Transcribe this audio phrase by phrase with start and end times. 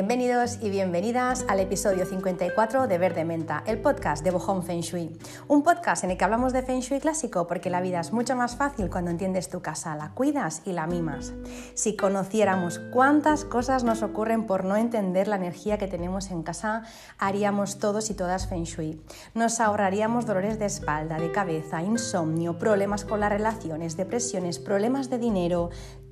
[0.00, 5.14] Bienvenidos y bienvenidas al episodio 54 de Verde Menta, el podcast de Bohong Feng Shui.
[5.46, 8.34] Un podcast en el que hablamos de Feng Shui clásico porque la vida es mucho
[8.34, 11.34] más fácil cuando entiendes tu casa, la cuidas y la mimas.
[11.74, 16.82] Si conociéramos cuántas cosas nos ocurren por no entender la energía que tenemos en casa,
[17.18, 19.02] haríamos todos y todas Feng Shui.
[19.34, 25.18] Nos ahorraríamos dolores de espalda, de cabeza, insomnio, problemas con las relaciones, depresiones, problemas de
[25.18, 25.68] dinero,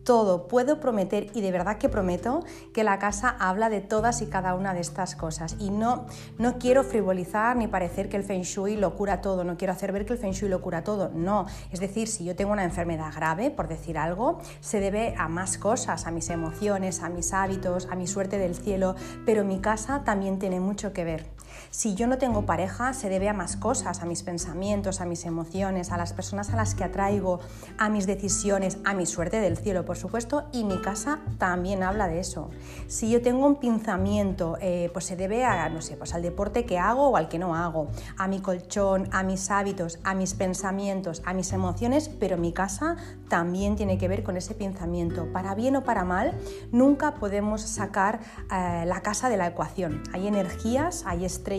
[0.09, 0.49] todo.
[0.49, 4.55] Puedo prometer, y de verdad que prometo, que la casa habla de todas y cada
[4.55, 5.57] una de estas cosas.
[5.59, 6.07] Y no,
[6.39, 9.93] no quiero frivolizar ni parecer que el Feng Shui lo cura todo, no quiero hacer
[9.93, 11.45] ver que el Feng Shui lo cura todo, no.
[11.71, 15.59] Es decir, si yo tengo una enfermedad grave, por decir algo, se debe a más
[15.59, 18.95] cosas, a mis emociones, a mis hábitos, a mi suerte del cielo,
[19.27, 21.38] pero mi casa también tiene mucho que ver.
[21.71, 25.27] Si yo no tengo pareja, se debe a más cosas, a mis pensamientos, a mis
[25.27, 27.41] emociones, a las personas a las que atraigo,
[27.77, 32.09] a mis decisiones, a mi suerte del cielo, por supuesto, y mi casa también habla
[32.09, 32.51] de eso.
[32.87, 36.65] Si yo tengo un pinzamiento, eh, pues se debe a, no sé, pues al deporte
[36.65, 40.33] que hago o al que no hago, a mi colchón, a mis hábitos, a mis
[40.33, 42.97] pensamientos, a mis emociones, pero mi casa
[43.29, 45.31] también tiene que ver con ese pinzamiento.
[45.33, 46.33] Para bien o para mal,
[46.73, 50.03] nunca podemos sacar eh, la casa de la ecuación.
[50.15, 51.58] Hay energías, hay estrellas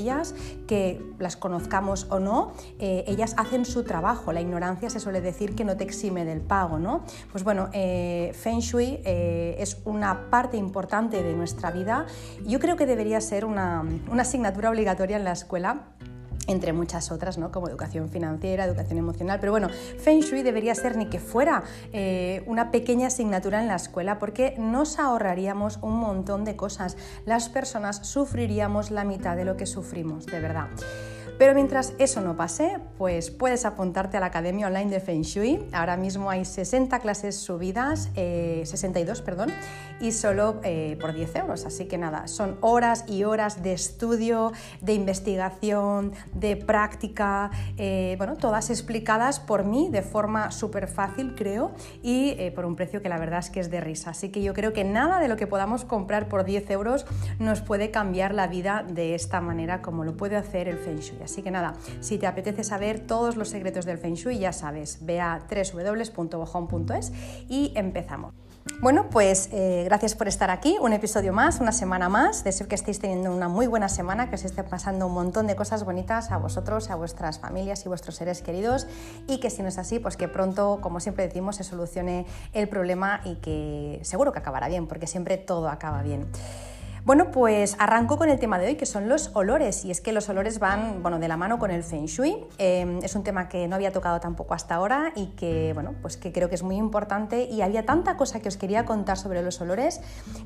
[0.67, 4.33] que las conozcamos o no, eh, ellas hacen su trabajo.
[4.33, 7.03] La ignorancia se suele decir que no te exime del pago, ¿no?
[7.31, 12.05] Pues bueno, eh, Feng Shui es una parte importante de nuestra vida.
[12.45, 13.83] Yo creo que debería ser una
[14.17, 15.83] asignatura obligatoria en la escuela
[16.49, 17.51] entre muchas otras, ¿no?
[17.51, 19.39] como educación financiera, educación emocional.
[19.39, 23.75] Pero bueno, Feng Shui debería ser ni que fuera eh, una pequeña asignatura en la
[23.75, 26.97] escuela porque nos ahorraríamos un montón de cosas.
[27.25, 30.67] Las personas sufriríamos la mitad de lo que sufrimos, de verdad.
[31.39, 35.65] Pero mientras eso no pase, pues puedes apuntarte a la Academia Online de Feng Shui.
[35.71, 39.49] Ahora mismo hay 60 clases subidas, 62, eh, perdón,
[40.01, 41.65] y solo eh, por 10 euros.
[41.65, 48.35] Así que nada, son horas y horas de estudio, de investigación, de práctica, eh, bueno,
[48.35, 51.71] todas explicadas por mí de forma súper fácil, creo,
[52.03, 54.09] y por un precio que la verdad es que es de risa.
[54.09, 57.05] Así que yo creo que nada de lo que podamos comprar por 10 euros
[57.39, 61.28] nos puede cambiar la vida de esta manera como lo puede hacer el Feng Shui.
[61.29, 64.99] Así que nada, si te apetece saber todos los secretos del Feng Shui, ya sabes,
[65.01, 67.11] ve a www.bojón.es
[67.47, 68.33] y empezamos.
[68.81, 72.43] Bueno, pues eh, gracias por estar aquí, un episodio más, una semana más.
[72.43, 75.55] Deseo que estéis teniendo una muy buena semana, que os esté pasando un montón de
[75.55, 78.87] cosas bonitas a vosotros, a vuestras familias y vuestros seres queridos
[79.27, 82.69] y que si no es así, pues que pronto, como siempre decimos, se solucione el
[82.69, 86.27] problema y que seguro que acabará bien, porque siempre todo acaba bien.
[87.09, 90.11] Bueno, pues arranco con el tema de hoy, que son los olores, y es que
[90.11, 92.45] los olores van bueno, de la mano con el Feng Shui.
[92.59, 96.17] Em, es un tema que no había tocado tampoco hasta ahora y que, bueno, pues
[96.17, 99.41] que creo que es muy importante y había tanta cosa que os quería contar sobre
[99.41, 100.01] los olores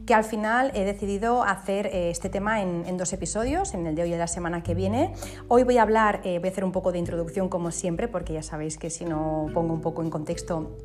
[0.06, 3.96] que al final he decidido hacer eh, este tema en, en, dos episodios, en el
[3.96, 5.14] de hoy y de la semana que viene.
[5.50, 8.32] Hoy voy a hablar, eh, voy a hacer un poco de introducción como siempre, porque
[8.32, 10.78] ya sabéis que si no pongo un poco en contexto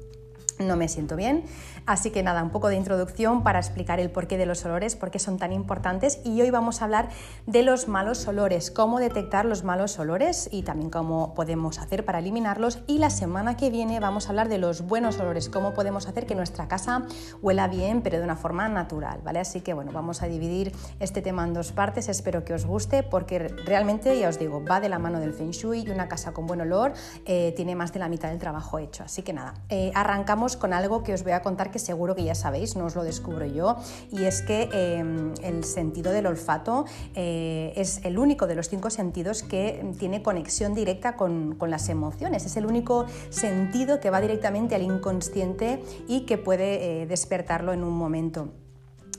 [0.58, 1.44] no me siento bien.
[1.86, 5.10] Así que nada, un poco de introducción para explicar el porqué de los olores, por
[5.10, 7.08] qué son tan importantes y hoy vamos a hablar
[7.46, 12.18] de los malos olores, cómo detectar los malos olores y también cómo podemos hacer para
[12.18, 16.06] eliminarlos y la semana que viene vamos a hablar de los buenos olores, cómo podemos
[16.06, 17.06] hacer que nuestra casa
[17.40, 19.40] huela bien pero de una forma natural, ¿vale?
[19.40, 23.02] Así que bueno, vamos a dividir este tema en dos partes, espero que os guste
[23.02, 26.32] porque realmente ya os digo, va de la mano del Feng Shui y una casa
[26.32, 26.92] con buen olor
[27.24, 30.72] eh, tiene más de la mitad del trabajo hecho, así que nada, eh, arrancamos con
[30.72, 33.46] algo que os voy a contar que seguro que ya sabéis, no os lo descubro
[33.46, 33.76] yo,
[34.10, 38.90] y es que em, el sentido del olfato eh, es el único de los cinco
[38.90, 44.74] sentidos que tiene conexión directa con, las emociones, es el único sentido que va directamente
[44.74, 48.48] al inconsciente y que puede eh, despertarlo en un momento.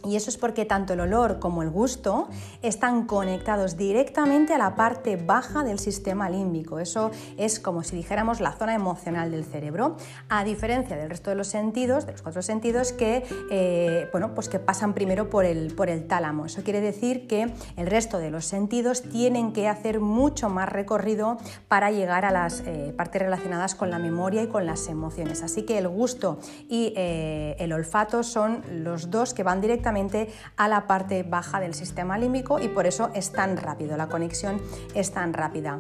[0.06, 2.30] Y eso es porque tanto el olor como el gusto
[2.62, 6.80] están conectados directamente a la parte baja del sistema límbico.
[6.80, 9.98] Eso es como si dijéramos la zona emocional del cerebro,
[10.30, 14.48] a diferencia del resto de los sentidos, de los cuatro sentidos, que, eh, bueno, pues
[14.48, 16.46] que pasan primero por el, por el tálamo.
[16.46, 21.38] Eso quiere decir que el resto de los sentidos tienen que hacer mucho más recorrido
[21.68, 25.44] para llegar a las eh, partes relacionadas con la memoria y con las emociones.
[25.44, 26.40] Así que el gusto
[26.70, 29.89] y eh, el olfato son los dos que van directamente
[30.58, 34.62] a la parte baja del sistema límbico y por eso es tan rápido, la conexión
[34.94, 35.80] es tan rápida.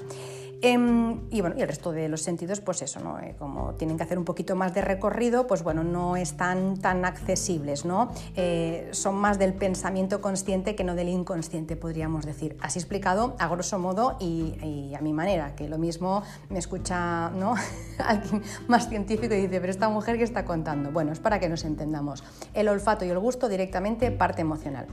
[0.62, 3.18] Em, y bueno, y el resto de los sentidos, pues eso, ¿no?
[3.20, 7.06] Eh, como tienen que hacer un poquito más de recorrido, pues bueno, no están tan
[7.06, 8.12] accesibles, ¿no?
[8.36, 12.58] Eh, son más del pensamiento consciente que no del inconsciente, podríamos decir.
[12.62, 17.56] Así explicado a grosso modo y, a mi manera, que lo mismo me escucha ¿no?
[18.00, 20.92] alguien más científico y dice, pero esta mujer que está contando.
[20.92, 22.24] Bueno, es para que nos entendamos.
[22.54, 24.88] El olfato y el gusto directamente parte emocional.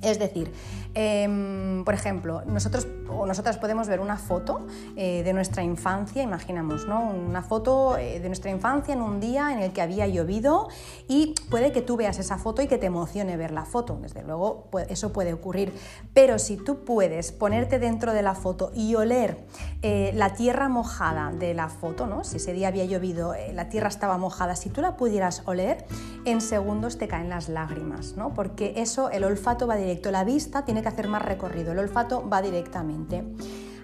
[0.00, 0.52] Es decir,
[0.98, 4.66] em, por ejemplo, nosotros o nosotras podemos ver una foto
[4.96, 7.10] eh, de nuestra infancia, imaginamos, ¿no?
[7.10, 10.68] Una foto eh, de nuestra infancia en un día en el que había llovido
[11.08, 13.98] y puede que tú veas esa foto y que te emocione ver la foto.
[14.00, 15.72] Desde luego, eso puede ocurrir.
[16.14, 19.38] Pero si tú puedes ponerte dentro de la foto y oler
[19.82, 22.24] eh, la tierra mojada de la foto, ¿no?
[22.24, 25.86] Si ese día había llovido, la tierra estaba mojada, si tú la pudieras oler,
[26.24, 28.34] en segundos te caen las lágrimas, ¿no?
[28.34, 32.28] Porque eso, el olfato va directo, la vista tiene que hacer más recorrido, el olfato
[32.28, 33.24] va directamente.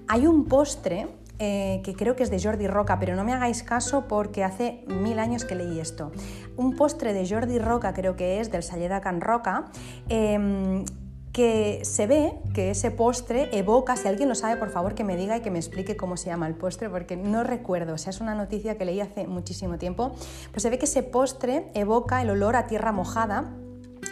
[0.08, 1.08] Hay un postre
[1.40, 4.84] eh, que creo que es de Jordi Roca, pero no me hagáis caso porque hace
[4.86, 6.12] mil años que leí esto.
[6.56, 9.64] Un postre de Jordi Roca, creo que es del Salleda Can Roca,
[10.08, 10.84] em,
[11.32, 15.16] que se ve que ese postre evoca, si alguien lo sabe, por favor que me
[15.16, 18.10] diga y que me explique cómo se llama el postre, porque no recuerdo, o sea,
[18.10, 20.12] es una noticia que leí hace muchísimo tiempo,
[20.52, 23.52] pues se ve que ese postre evoca el olor a tierra mojada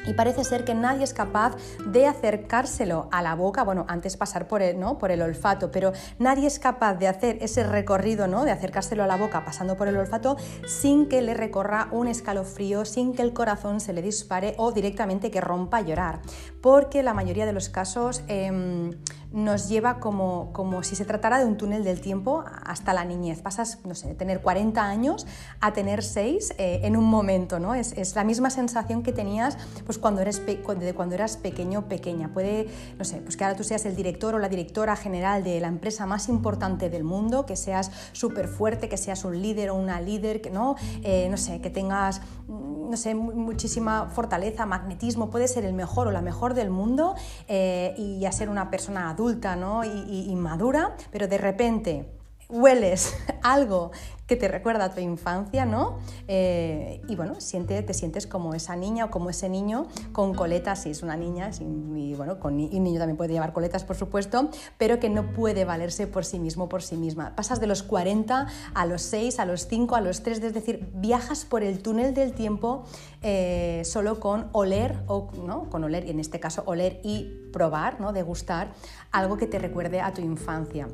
[0.06, 1.56] y parece ser que nadie es capaz
[1.86, 4.98] de acercárselo a la boca, bueno, antes pasar por el, ¿no?
[4.98, 8.44] por el olfato, pero nadie es capaz de hacer ese recorrido, ¿no?
[8.44, 10.36] de acercárselo a la boca pasando por el olfato
[10.66, 15.30] sin que le recorra un escalofrío, sin que el corazón se le dispare o directamente
[15.30, 16.20] que rompa a llorar,
[16.60, 18.22] porque la mayoría de los casos...
[18.28, 18.92] Em,
[19.32, 23.40] nos lleva como, como si se tratara de un túnel del tiempo hasta la niñez.
[23.40, 25.26] Pasas, no sé, de tener 40 años
[25.60, 27.74] a tener 6 eh, en un momento, ¿no?
[27.74, 32.32] Es, es, la misma sensación que tenías pues, cuando, eres cuando eras pequeño pequeña.
[32.32, 32.68] Puede,
[32.98, 35.68] no sé, pues que ahora tú seas el director o la directora general de la
[35.68, 40.00] empresa más importante del mundo, que seas súper fuerte, que seas un líder o una
[40.00, 45.64] líder, que no, eh, no sé, que tengas no sé, muchísima fortaleza, magnetismo, puede ser
[45.64, 47.14] el mejor o la mejor del mundo
[47.48, 49.82] eh, y ya ser una persona adulta ¿no?
[49.82, 52.21] y madura, pero de repente
[52.52, 53.90] hueles algo
[54.32, 55.98] que te recuerda a tu infancia, ¿no?
[56.26, 60.84] Eh, y bueno, siente, te sientes como esa niña o como ese niño con coletas,
[60.84, 63.96] si es una niña, y bueno, con, y un niño también puede llevar coletas, por
[63.96, 67.34] supuesto, pero que no puede valerse por sí mismo, por sí misma.
[67.36, 70.88] Pasas de los 40 a los 6, a los 5, a los 3, es decir,
[70.94, 72.84] viajas por el túnel del tiempo
[73.20, 75.68] eh, solo con oler, o, ¿no?
[75.68, 78.14] con oler, y en este caso oler y probar, ¿no?
[78.14, 78.72] degustar
[79.10, 80.88] algo que te recuerde a tu infancia.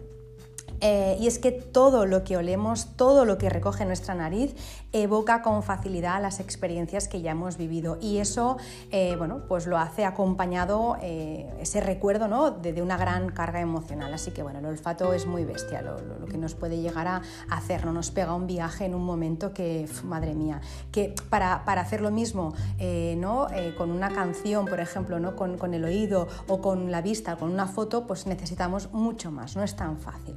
[0.80, 4.54] Eh, y es que todo lo que olemos, todo lo que recoge nuestra nariz,
[4.92, 7.98] evoca con facilidad las experiencias que ya hemos vivido.
[8.00, 8.56] Y eso,
[8.90, 12.50] eh, bueno, pues lo hace acompañado eh, ese recuerdo ¿no?
[12.50, 14.12] de, una gran carga emocional.
[14.14, 15.96] Así que bueno, el olfato es muy bestia, lo,
[16.26, 19.88] que nos puede llegar a hacer, no nos pega un viaje en un momento que,
[20.04, 20.60] madre mía,
[20.92, 22.54] que para, hacer lo mismo
[23.16, 23.46] ¿no?
[23.76, 25.36] con una canción, por ejemplo, ¿no?
[25.36, 29.56] Con, con el oído o con la vista, con una foto, pues necesitamos mucho más,
[29.56, 30.36] no es tan fácil.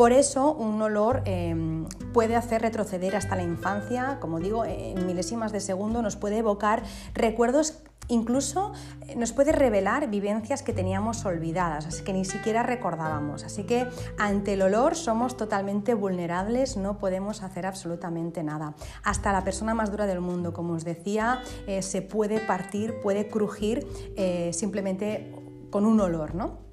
[0.00, 5.52] Por eso un olor em, puede hacer retroceder hasta la infancia, como digo, en milésimas
[5.52, 6.82] de segundo nos puede evocar
[7.12, 8.72] recuerdos incluso
[9.08, 13.44] eh, nos puede revelar vivencias que teníamos olvidadas, así que ni siquiera recordábamos.
[13.44, 13.86] Así que
[14.16, 18.74] ante el olor somos totalmente vulnerables, no podemos hacer absolutamente nada.
[19.04, 23.28] Hasta la persona más dura del mundo, como os decía, eh, se puede partir, puede
[23.28, 23.86] crujir
[24.16, 25.30] eh, simplemente
[25.68, 26.69] con un olor, ¿no?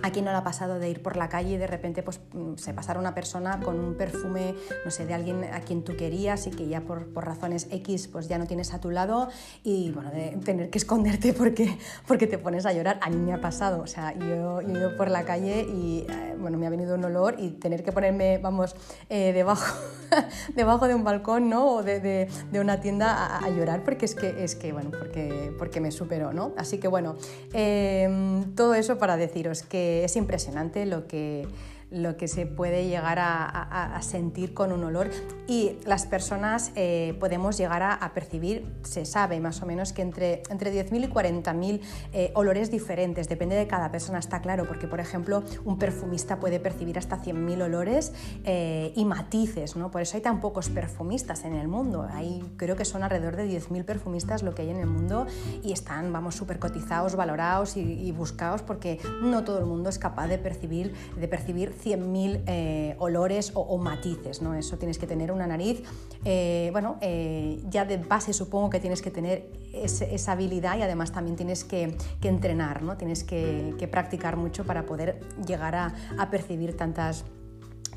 [0.00, 2.20] ¿A quién no le ha pasado de ir por la calle y de repente pues,
[2.32, 4.54] mm, se pasara una persona con un perfume,
[4.84, 8.08] no sé, de alguien a quien tú querías y que ya por, por, razones X
[8.08, 9.28] pues ya no tienes a tu lado
[9.62, 12.98] y bueno, de tener que esconderte porque, porque te pones a llorar?
[13.02, 16.06] A mí me ha pasado, o sea, yo, yo he ido por la calle y
[16.08, 18.74] eh, bueno, me ha venido un olor y tener que ponerme, vamos,
[19.10, 19.76] eh, debajo,
[20.56, 21.66] debajo de un balcón, ¿no?
[21.66, 25.80] O de, de, una tienda a, llorar porque es que, es que bueno, porque, porque
[25.80, 26.52] me superó, ¿no?
[26.56, 27.16] Así que bueno,
[27.52, 31.46] em, todo eso para deciros que es impresionante lo que,
[31.92, 35.10] lo que se puede llegar a, sentir con un olor
[35.46, 40.42] y las personas eh, podemos llegar a, percibir, se sabe más o menos que entre,
[40.50, 41.80] entre 10.000 y 40.000
[42.12, 46.58] eh, olores diferentes, depende de cada persona, está claro, porque por ejemplo un perfumista puede
[46.60, 48.12] percibir hasta 100.000 olores
[48.44, 49.90] eh, y matices, ¿no?
[49.90, 53.46] por eso hay tan pocos perfumistas en el mundo, hay, creo que son alrededor de
[53.46, 55.26] 10.000 perfumistas lo que hay en el mundo
[55.62, 60.26] y están, vamos, súper cotizados, valorados y, buscados porque no todo el mundo es capaz
[60.28, 64.54] de percibir, de percibir 100.000 eh, olores o, matices, ¿no?
[64.54, 65.82] Eso tienes que tener una nariz,
[66.24, 71.12] eh, bueno, eh, ya de base supongo que tienes que tener esa habilidad y además
[71.12, 72.96] también tienes que, entrenar, ¿no?
[72.96, 77.24] Tienes que, practicar mucho para poder llegar a percibir tantas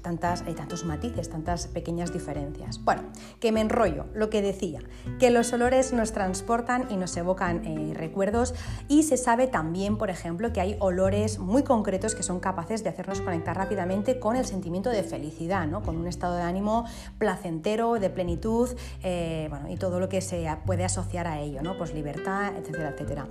[0.05, 2.79] tantas, hay tantos matices, tantas pequeñas diferencias.
[2.83, 3.01] Bueno,
[3.39, 4.81] que me enrollo, lo que decía,
[5.19, 8.53] que los olores nos transportan y nos evocan eh, recuerdos
[8.87, 12.89] y se sabe también, por ejemplo, que hay olores muy concretos que son capaces de
[12.91, 15.81] hacernos conectar rápidamente con el sentimiento de felicidad, ¿no?
[15.81, 16.85] con un estado de ánimo
[17.17, 18.69] placentero, de plenitud
[19.01, 21.79] eh, bueno, y todo lo que se puede asociar a ello, ¿no?
[21.79, 23.27] pues libertad, etcétera, etcétera.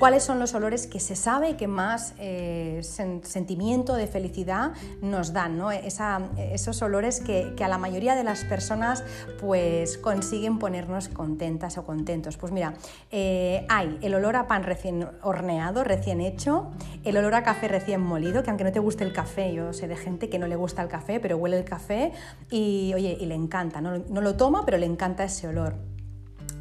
[0.00, 5.58] Cuáles son los olores que se sabe que más eh, sentimiento de felicidad nos dan,
[5.58, 5.70] ¿no?
[5.70, 9.04] esos olores que, a la mayoría de las personas
[9.38, 12.38] pues consiguen ponernos contentas o contentos.
[12.38, 12.72] Pues mira,
[13.10, 16.70] eh, hay el olor a pan recién horneado, recién hecho,
[17.04, 19.86] el olor a café recién molido, que aunque no te guste el café, yo sé
[19.86, 22.12] de gente que no le gusta el café, pero huele el café
[22.50, 25.90] y, oye, y le encanta, no, no lo toma, pero le encanta ese olor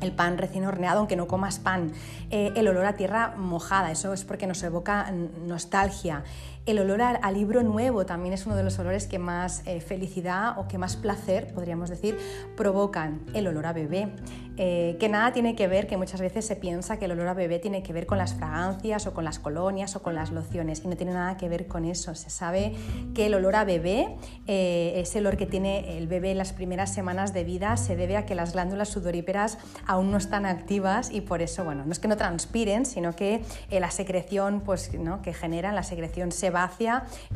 [0.02, 1.92] el pan recién horneado, aunque no comas pan,
[2.30, 6.24] eh, el olor a tierra mojada, eso es porque nos evoca nostalgia,
[6.66, 10.58] el olor al, libro nuevo también es uno de los olores que más eh, felicidad
[10.60, 12.18] o que más placer, podríamos decir,
[12.56, 13.22] provocan.
[13.34, 14.10] El olor a bebé,
[14.58, 17.34] eh, que nada tiene que ver, que muchas veces se piensa que el olor a
[17.34, 20.84] bebé tiene que ver con las fragancias o con las colonias o con las lociones
[20.84, 22.14] y no tiene nada que ver con eso.
[22.14, 22.76] Se sabe
[23.16, 26.94] que el olor a bebé, eh, ese olor que tiene el bebé en las primeras
[26.94, 31.22] semanas de vida, se debe a que las glándulas sudoríperas aún no están activas y
[31.22, 35.22] por eso, bueno, no es que no transpiren, sino que la secreción pues, ¿no?
[35.22, 36.49] que generan, la secreción se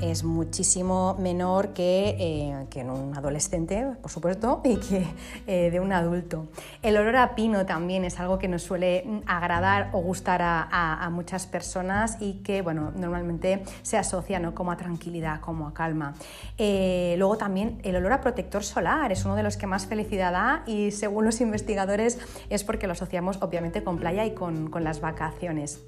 [0.01, 5.05] es muchísimo menor que, eh, que en un adolescente, por supuesto, y que
[5.47, 6.47] eh, de un adulto.
[6.81, 11.45] El olor a pino también es algo que nos suele agradar o gustar a, muchas
[11.45, 14.55] personas y que bueno, normalmente se asocia ¿no?
[14.55, 16.13] como a tranquilidad, como a calma.
[16.57, 20.31] Eh, luego también el olor a protector solar es uno de los que más felicidad
[20.31, 24.83] da y según los investigadores es porque lo asociamos obviamente con playa y con, con
[24.83, 25.83] las vacaciones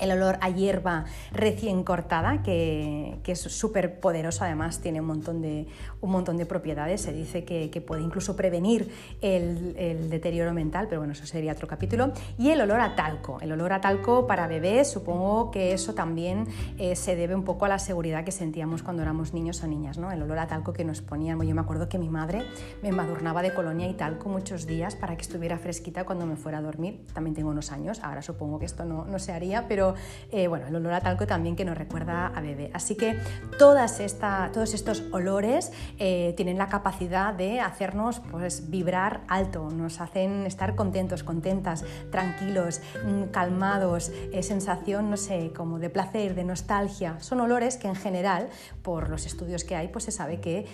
[0.00, 5.68] el olor a hierba recién cortada, que, es súper poderoso, además tiene un montón de,
[6.00, 11.12] un montón de propiedades, se dice que, puede incluso prevenir el, deterioro mental, pero bueno,
[11.12, 12.12] eso sería otro capítulo.
[12.38, 16.46] Y el olor a talco, el olor a talco para bebés, supongo que eso también
[16.78, 19.98] eh, se debe un poco a la seguridad que sentíamos cuando éramos niños o niñas,
[19.98, 20.10] ¿no?
[20.10, 21.40] el olor a talco que nos ponían.
[21.40, 22.42] Yo me acuerdo que mi madre
[22.82, 26.58] me embadurnaba de colonia y talco muchos días para que estuviera fresquita cuando me fuera
[26.58, 27.04] a dormir.
[27.14, 29.89] También tengo unos años, ahora supongo que esto no, no se haría, pero
[30.30, 32.70] eh, bueno, el olor a talco también que nos recuerda a bebé.
[32.74, 33.18] Así que
[33.58, 40.00] todas esta, todos estos olores eh, tienen la capacidad de hacernos pues, vibrar alto, nos
[40.00, 46.44] hacen estar contentos, contentas, tranquilos, mm, calmados, eh, sensación, no sé, como de placer, de
[46.44, 47.18] nostalgia.
[47.20, 48.48] Son olores que en general,
[48.82, 50.66] por los estudios que hay, pues se sabe que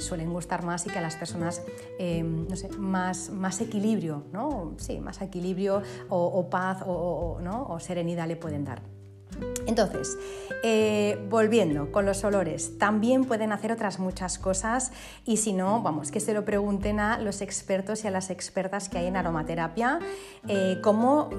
[0.00, 1.62] suelen gustar más y que a las personas,
[1.98, 4.74] no sé, más, más equilibrio, ¿no?
[4.76, 7.66] Sí, más equilibrio o, paz o, ¿no?
[7.68, 8.91] o serenidad pueden dar.
[9.66, 10.18] Entonces,
[10.64, 14.92] eh, volviendo con los olores, también pueden hacer otras muchas cosas
[15.24, 18.88] y si no, vamos, que se lo pregunten a los expertos y a las expertas
[18.88, 19.98] que hay en aromaterapia,
[20.48, 21.30] eh, cómo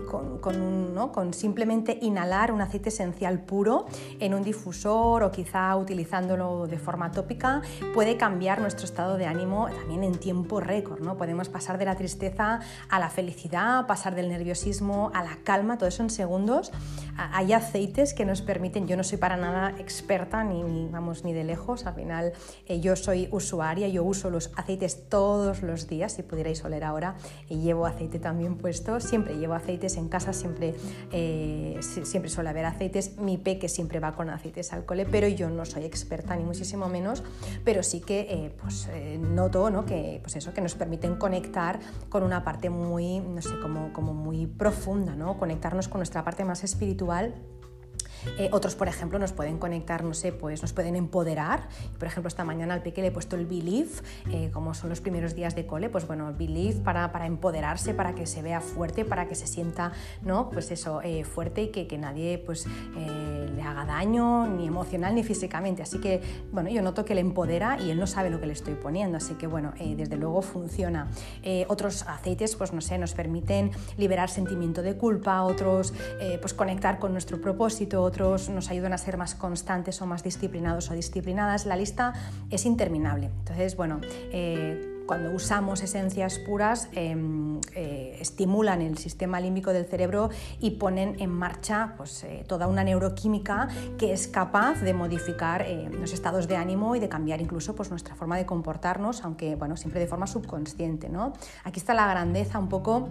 [0.41, 3.85] con, simplemente inhalar un aceite esencial puro
[4.19, 7.61] en un difusor o quizá utilizándolo de forma tópica
[7.93, 11.17] puede cambiar nuestro estado de ánimo también en tiempo récord, ¿no?
[11.17, 12.59] Podemos pasar de la tristeza
[12.89, 16.71] a la felicidad, pasar del nerviosismo a la calma, todo eso en segundos.
[17.15, 21.43] Hay aceites que nos permiten, yo no soy para nada experta ni, vamos ni de
[21.43, 22.33] lejos, al final
[22.65, 27.15] eh, yo soy usuaria, yo uso los aceites todos los días, si pudierais oler ahora,
[27.49, 30.75] llevo aceite también puesto, siempre llevo aceites en casa, siempre,
[31.11, 35.65] eh, siempre suele haber aceites, mi peque siempre va con aceites al pero yo no
[35.65, 37.23] soy experta ni muchísimo menos,
[37.65, 38.87] pero sí que eh, pues,
[39.19, 39.85] noto ¿no?
[39.85, 44.13] que, pues eso, que nos permiten conectar con una parte muy, no sé, como, como
[44.13, 45.37] muy profunda, ¿no?
[45.37, 47.33] conectarnos con nuestra parte más espiritual
[48.37, 51.67] eh, otros, por ejemplo, nos pueden conectar, no sé, pues nos pueden empoderar.
[51.97, 53.91] Por ejemplo, esta mañana al peque le he puesto el Believe,
[54.31, 58.15] eh, como son los primeros días de cole, pues bueno, Believe para, para empoderarse, para
[58.15, 60.49] que se vea fuerte, para que se sienta, ¿no?
[60.49, 62.65] Pues eso, eh, fuerte y que, que nadie pues
[62.95, 65.81] le haga daño, ni emocional ni físicamente.
[65.83, 68.53] Así que, bueno, yo noto que le empodera y él no sabe lo que le
[68.53, 71.09] estoy poniendo, así que, bueno, desde luego funciona.
[71.67, 75.93] otros aceites, pues no sé, nos permiten liberar sentimiento de culpa, otros,
[76.41, 80.93] pues conectar con nuestro propósito, nos ayudan a ser más constantes o más disciplinados o
[80.93, 81.65] disciplinadas.
[81.65, 82.13] La lista
[82.51, 83.31] es interminable.
[83.39, 90.29] Entonces, bueno, eh, cuando usamos esencias puras em, eh, estimulan el sistema límbico del cerebro
[90.59, 93.67] y ponen en marcha pues, eh, toda una neuroquímica
[93.97, 98.15] que es capaz de modificar los estados de ánimo y de cambiar incluso pues, nuestra
[98.15, 101.09] forma de comportarnos, aunque bueno, siempre de forma subconsciente.
[101.09, 101.33] ¿no?
[101.63, 103.09] Aquí está la grandeza un poco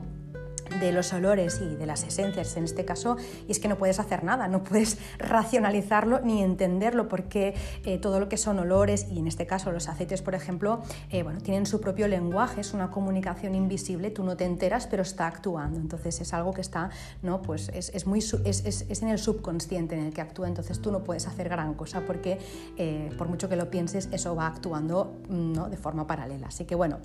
[0.80, 3.98] de los olores y de las esencias en este caso, y es que no puedes
[3.98, 9.18] hacer nada, no puedes racionalizarlo ni entenderlo, porque eh, todo lo que son olores, y
[9.18, 12.90] en este caso los aceites, por ejemplo, eh, bueno, tienen su propio lenguaje, es una
[12.90, 15.78] comunicación invisible, tú no te enteras, pero está actuando.
[15.78, 16.90] Entonces es algo que está,
[17.22, 17.42] ¿no?
[17.42, 21.26] Pues es, muy, es, en el subconsciente en el que actúa, entonces tú no puedes
[21.26, 22.38] hacer gran cosa porque
[22.76, 25.68] eh, por mucho que lo pienses, eso va actuando ¿no?
[25.68, 26.48] de forma paralela.
[26.48, 26.98] Así que bueno,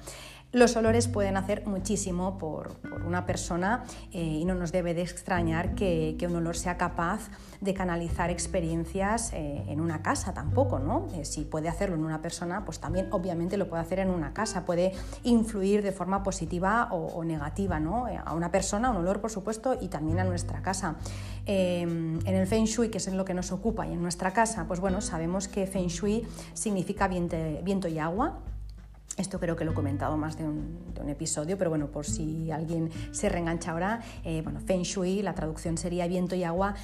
[0.54, 5.76] Los olores pueden hacer muchísimo por, una persona eh, y no nos debe de extrañar
[5.76, 11.08] que, un olor sea capaz de canalizar experiencias eh, en una casa tampoco, ¿no?
[11.14, 14.34] Eh, si puede hacerlo en una persona, pues también obviamente lo puede hacer en una
[14.34, 18.06] casa, puede influir de forma positiva o, negativa, ¿no?
[18.24, 20.96] A una persona, un olor por supuesto y también a nuestra casa.
[21.46, 24.66] en el Feng Shui, que es en lo que nos ocupa, y en nuestra casa,
[24.66, 28.40] pues bueno, sabemos que Feng Shui significa viento y agua,
[29.18, 32.90] esto creo que lo he comentado más de un, episodio, pero bueno, por si alguien
[33.12, 36.76] se reengancha ahora, eh, bueno, Feng Shui, la traducción sería viento y agua,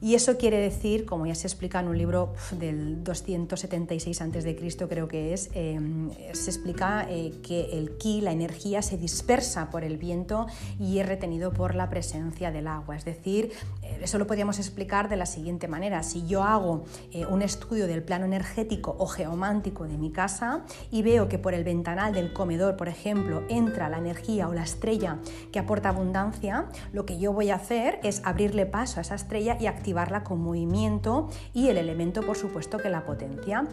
[0.00, 4.56] y eso quiere decir, como ya se explica en un libro del 276 a.C.,
[4.88, 9.84] creo que es, em, se explica eh, que el ki, la energía, se dispersa por
[9.84, 10.46] el viento
[10.78, 12.96] y es retenido por la presencia del agua.
[12.96, 16.02] Es decir, eh, eso lo podríamos explicar de la siguiente manera.
[16.02, 21.02] Si yo hago eh, un estudio del plano energético o geomántico de mi casa y
[21.02, 25.18] veo que por el ventanal del comedor, por ejemplo, entra la energía o la estrella
[25.52, 29.56] que aporta abundancia, lo que yo voy a hacer es abrirle paso a esa estrella
[29.60, 33.66] y activarla con movimiento y el elemento, por supuesto, que la potencia.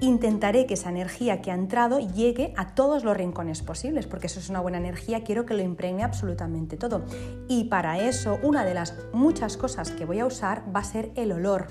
[0.00, 4.40] Intentaré que esa energía que ha entrado llegue a todos los rincones posibles, porque eso
[4.40, 7.04] es una buena energía, quiero que lo impregne absolutamente todo.
[7.48, 11.10] Y para eso, una de las muchas cosas que voy a usar va a ser
[11.16, 11.66] el olor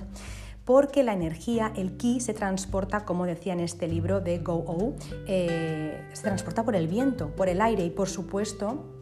[0.69, 4.93] porque la energía, el ki, se transporta, como decía en este libro de Go O,
[5.25, 8.98] eh, se transporta por el viento, por el aire y por supuesto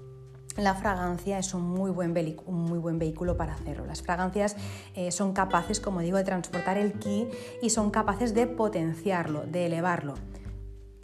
[0.57, 3.85] la fragancia es un muy buen, vehículo para hacerlo.
[3.85, 4.55] Las fragancias
[4.95, 7.27] eh, son capaces, como digo, de transportar el ki
[7.61, 10.15] y son capaces de potenciarlo, de elevarlo.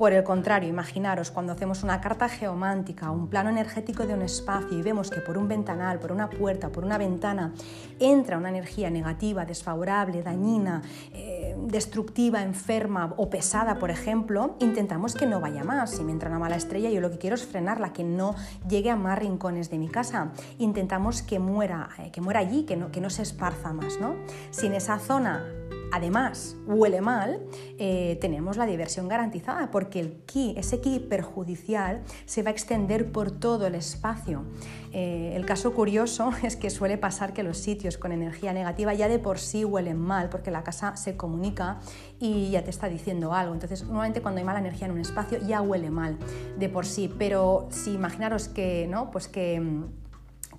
[0.04, 4.78] Por el contrario, imaginaros cuando hacemos una carta geomántica, un plano energético de un espacio
[4.78, 7.54] y vemos que por un ventanal, por una puerta, por una ventana
[8.02, 10.82] entra una energía negativa, desfavorable, dañina,
[11.14, 15.92] eh, destructiva, enferma o pesada, por ejemplo, intentamos que no vaya más.
[15.92, 18.36] Si me entra una mala estrella, yo lo que quiero es frenarla, que no
[18.68, 20.34] llegue a más rincones de mi casa.
[20.58, 23.98] Intentamos que muera, eh, que muera allí, que no, se esparza más.
[24.02, 24.16] ¿no?
[24.52, 25.46] Si esa zona
[25.94, 27.40] además huele mal,
[27.78, 33.12] eh, tenemos la diversión garantizada porque el ki, ese ki perjudicial se va a extender
[33.12, 34.44] por todo el espacio.
[34.92, 39.08] Eh, el caso curioso es que suele pasar que los sitios con energía negativa ya
[39.08, 41.80] de por sí huelen mal porque la casa se comunica
[42.20, 43.54] y ya te está diciendo algo.
[43.54, 46.18] Entonces, normalmente cuando hay mala energía en un espacio ya huele mal
[46.58, 49.12] de por sí, pero si imaginaros que, ¿no?
[49.12, 50.03] Pues que mm,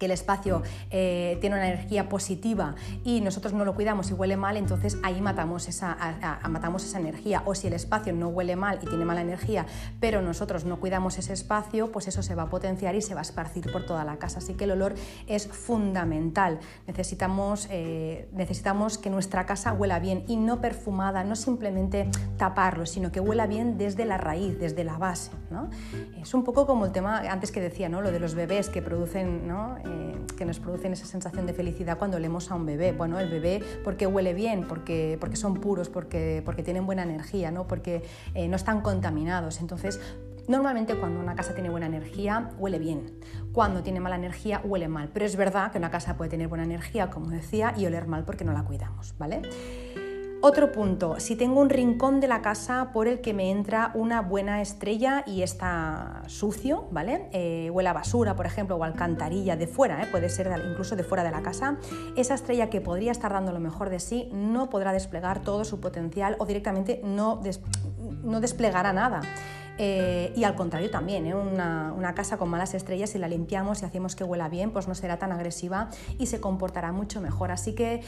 [0.04, 4.56] el espacio eh, tiene una energía positiva y nosotros no lo cuidamos y huele mal,
[4.56, 5.96] entonces ahí matamos esa,
[6.48, 7.42] matamos esa energía.
[7.46, 9.66] O si el espacio no huele mal y tiene mala energía,
[10.00, 13.20] pero nosotros no cuidamos ese espacio, pues eso se va a potenciar y se va
[13.20, 14.38] a esparcir por toda la casa.
[14.38, 14.94] Así que el olor
[15.26, 16.58] es fundamental.
[16.86, 23.12] Necesitamos, eh, necesitamos que nuestra casa huela bien y no perfumada, no simplemente taparlo, sino
[23.12, 25.30] que huela bien desde la raíz, desde la base.
[25.50, 25.70] ¿no?
[26.20, 28.00] Es un poco como el tema antes que decía, ¿no?
[28.00, 29.46] lo de los bebés que producen...
[29.48, 29.76] ¿no?
[30.37, 32.92] Que nos producen esa sensación de felicidad cuando leemos a un bebé.
[32.92, 37.50] Bueno, el bebé porque huele bien, porque, porque son puros, porque, porque tienen buena energía,
[37.50, 37.66] ¿no?
[37.66, 38.02] porque
[38.35, 39.61] eh, no están contaminados.
[39.61, 40.00] Entonces,
[40.46, 43.18] Normalmente cuando una casa tiene buena energía huele bien,
[43.52, 46.64] cuando tiene mala energía huele mal, pero es verdad que una casa puede tener buena
[46.64, 49.40] energía, como decía, y oler mal porque no la cuidamos, ¿vale?
[50.46, 54.20] Otro punto, si tengo un rincón de la casa por el que me entra una
[54.20, 57.30] buena estrella y está sucio, ¿vale?
[57.33, 60.07] Eh, huele basura, por ejemplo, o alcantarilla de fuera, ¿eh?
[60.11, 61.78] puede ser incluso de fuera de la casa,
[62.14, 65.80] esa estrella que podría estar dando lo mejor de sí no podrá desplegar todo su
[65.80, 67.40] potencial o directamente no,
[68.22, 69.22] no desplegará nada.
[69.76, 71.34] Eh, y al contrario también, ¿eh?
[71.34, 74.94] una, casa con malas estrellas, si la limpiamos y hacemos que huela bien, pues no
[74.94, 77.50] será tan agresiva y se comportará mucho mejor.
[77.50, 78.02] Así que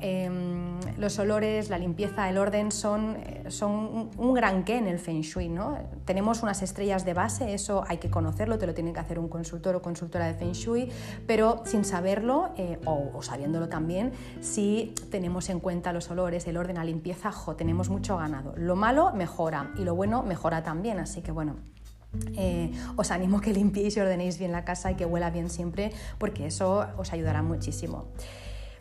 [0.00, 5.00] em, los olores, la limpieza, el orden son, eh, son un gran qué en el
[5.00, 5.48] Feng Shui.
[5.48, 5.78] ¿no?
[6.04, 9.28] Tenemos unas estrellas de base, eso hay que conocerlo, te lo tiene que hacer un
[9.28, 10.92] consultor o consultora de Feng Shui,
[11.26, 12.50] pero sin saberlo
[12.84, 17.88] o, o, sabiéndolo también, si tenemos en cuenta los olores, el orden, la limpieza, tenemos
[17.88, 18.54] mucho ganado.
[18.56, 21.56] Lo malo mejora y lo bueno mejora también así que bueno,
[22.36, 25.92] eh, os animo que limpiéis y ordenéis bien la casa y que huela bien siempre,
[26.18, 28.06] porque eso os ayudará muchísimo.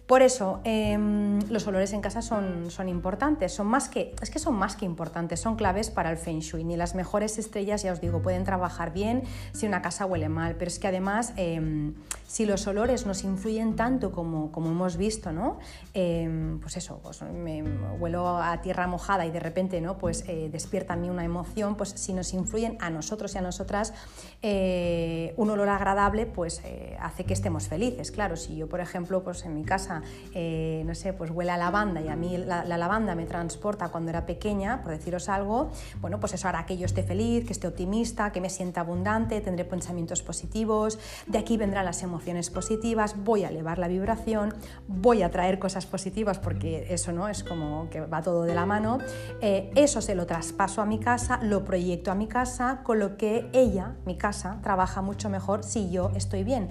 [0.07, 4.37] Por eso, em, los olores en casa son, son, importantes, son más que, es que
[4.37, 6.65] son más que importantes, son claves para el Feng Shui.
[6.65, 10.55] Ni las mejores estrellas, ya os digo, pueden trabajar bien si una casa huele mal,
[10.55, 11.93] pero es que además, em,
[12.33, 15.59] Si los olores nos influyen tanto como, como hemos visto, ¿no?
[15.93, 17.61] Em, pues eso, pues me
[17.99, 19.99] huelo a tierra mojada y de repente ¿no?
[19.99, 23.41] pues, eh, despierta a mí una emoción, pues si nos influyen a nosotros y a
[23.41, 23.93] nosotras,
[24.41, 28.09] eh, un olor agradable pues eh, hace que estemos felices.
[28.09, 30.01] Claro, si yo, por ejemplo, pues en mi casa,
[30.33, 34.09] no sé, pues huele a lavanda y a mí la, la, lavanda me transporta cuando
[34.09, 35.69] era pequeña, por deciros algo,
[36.01, 39.39] bueno, pues eso hará que yo esté feliz, que esté optimista, que me sienta abundante,
[39.39, 44.53] tendré pensamientos positivos, de aquí vendrán las emociones positivas, voy a elevar la vibración,
[44.87, 48.65] voy a traer cosas positivas porque eso no es como que va todo de la
[48.65, 48.99] mano,
[49.41, 53.17] eh, eso se lo traspaso a mi casa, lo proyecto a mi casa, con lo
[53.17, 56.69] que ella, mi casa, trabaja mucho mejor si yo estoy bien,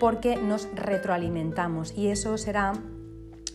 [0.00, 2.72] porque nos retroalimentamos y eso será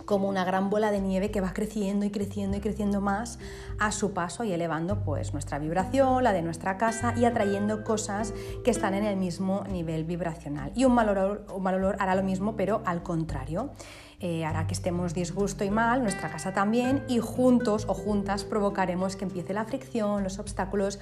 [0.10, 3.38] como una gran bola de nieve que va creciendo y creciendo y creciendo más
[3.78, 8.34] a su paso y elevando pues nuestra vibración, la de nuestra casa y atrayendo cosas
[8.64, 10.72] que están en el mismo nivel vibracional.
[10.74, 13.70] Y un mal olor, un mal olor hará lo mismo pero al contrario.
[14.20, 19.16] Eh, hará que estemos disgusto y mal, nuestra casa también, y juntos o juntas provocaremos
[19.16, 21.00] que empiece la fricción, los obstáculos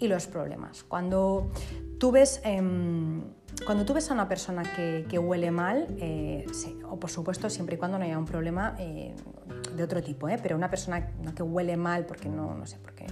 [0.00, 0.82] y los problemas.
[0.82, 1.52] Cuando
[2.00, 2.40] tú ves...
[2.42, 3.22] Em,
[3.64, 6.46] cuando tú ves a una persona que, huele mal, eh,
[6.88, 9.14] o por supuesto siempre y cuando no haya un problema eh,
[9.76, 10.38] de otro tipo, ¿eh?
[10.42, 13.06] pero una persona que huele mal porque no, no sé, porque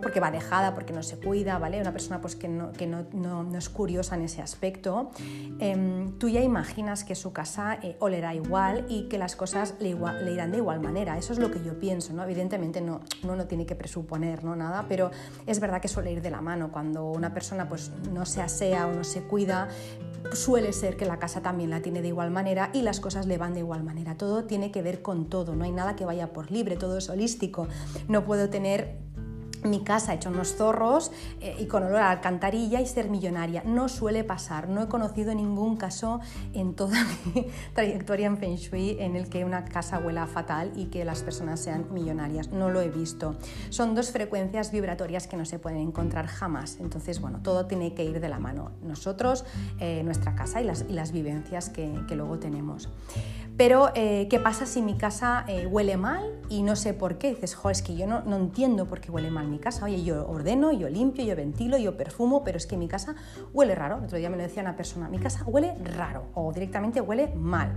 [0.00, 1.80] porque va dejada, porque no se cuida, ¿vale?
[1.80, 5.10] Una persona pues, que, no, que no, no, es curiosa en ese aspecto,
[5.58, 9.94] em, tú ya imaginas que su casa eh, olerá igual y que las cosas le,
[9.94, 11.18] le, irán de igual manera.
[11.18, 12.24] Eso es lo que yo pienso, ¿no?
[12.24, 14.56] Evidentemente no, uno no tiene que presuponer ¿no?
[14.56, 15.10] nada, pero
[15.46, 16.70] es verdad que suele ir de la mano.
[16.72, 19.68] Cuando una persona pues, no se asea o no se cuida,
[20.32, 23.38] suele ser que la casa también la tiene de igual manera y las cosas le
[23.38, 24.16] van de igual manera.
[24.16, 27.08] Todo tiene que ver con todo, no hay nada que vaya por libre, todo es
[27.08, 27.68] holístico.
[28.08, 28.96] No puedo tener
[29.64, 33.62] mi casa hecho unos zorros eh, y con olor a alcantarilla y ser millonaria.
[33.64, 36.20] No suele pasar, no he conocido ningún caso
[36.52, 36.98] en toda
[37.34, 41.22] mi trayectoria en Feng Shui en el que una casa huela fatal y que las
[41.22, 42.50] personas sean millonarias.
[42.50, 43.36] No lo he visto.
[43.70, 46.78] Son dos frecuencias vibratorias que no se pueden encontrar jamás.
[46.80, 48.72] Entonces, bueno, todo tiene que ir de la mano.
[48.82, 49.44] Nosotros,
[49.80, 52.88] eh, nuestra casa y las, vivencias que, luego tenemos.
[53.56, 57.30] Pero, eh, ¿qué pasa si mi casa huele mal y no sé por qué?
[57.34, 59.84] Dices, jo, es que yo no, no entiendo por qué huele mal mi casa.
[59.84, 63.14] Oye, yo ordeno, yo limpio, yo ventilo, yo perfumo, pero es que mi casa
[63.52, 63.98] huele raro.
[63.98, 67.28] El otro día me lo decía una persona, mi casa huele raro o directamente huele
[67.34, 67.72] mal.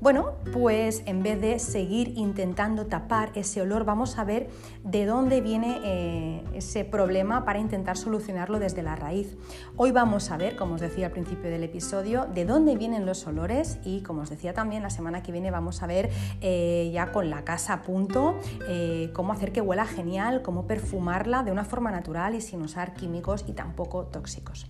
[0.00, 4.50] Bueno, pues en vez de seguir intentando tapar ese olor, vamos a ver
[4.82, 9.36] de dónde viene eh, ese problema para intentar solucionarlo desde la raíz.
[9.76, 13.26] Hoy vamos a ver, como os decía al principio del episodio, de dónde vienen los
[13.26, 17.12] olores y, como os decía también, la semana que viene vamos a ver eh, ya
[17.12, 21.64] con la casa a punto eh, cómo hacer que huela genial, cómo perfumarla de una
[21.64, 24.66] forma natural y sin usar químicos y tampoco tóxicos.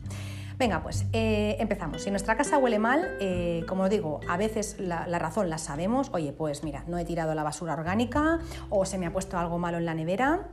[0.56, 2.02] Venga, pues eh, empezamos.
[2.02, 6.10] Si nuestra casa huele mal, eh, como digo, a veces la, la, razón la sabemos.
[6.12, 8.38] Oye, pues mira, no he tirado la basura orgánica
[8.70, 10.48] o se me ha puesto algo malo en la nevera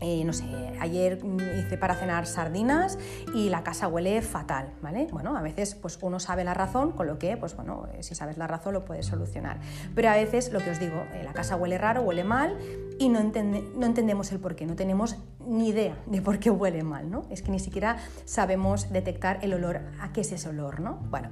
[0.00, 0.44] eh, no sé,
[0.80, 1.18] ayer
[1.58, 2.98] hice para cenar sardinas
[3.34, 5.08] y la casa huele fatal, ¿vale?
[5.12, 8.14] Bueno, a veces pues uno sabe la razón, con lo que, pues bueno, eh, si
[8.14, 9.60] sabes la razón lo puedes solucionar.
[9.94, 12.56] Pero a veces, lo que os digo, eh, la casa huele raro, huele mal
[12.98, 16.82] y no, no entendemos el por qué, no tenemos ni idea de por qué huele
[16.82, 17.24] mal, ¿no?
[17.28, 20.94] Es que ni siquiera sabemos detectar el olor, a qué es ese olor, ¿no?
[21.10, 21.28] Bueno.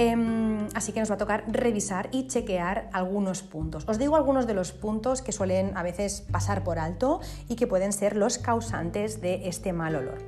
[0.00, 3.82] Em, así que nos va a tocar revisar y chequear algunos puntos.
[3.88, 7.66] Os digo algunos de los puntos que suelen a veces pasar por alto y que
[7.66, 10.18] pueden ser los causantes de este mal olor.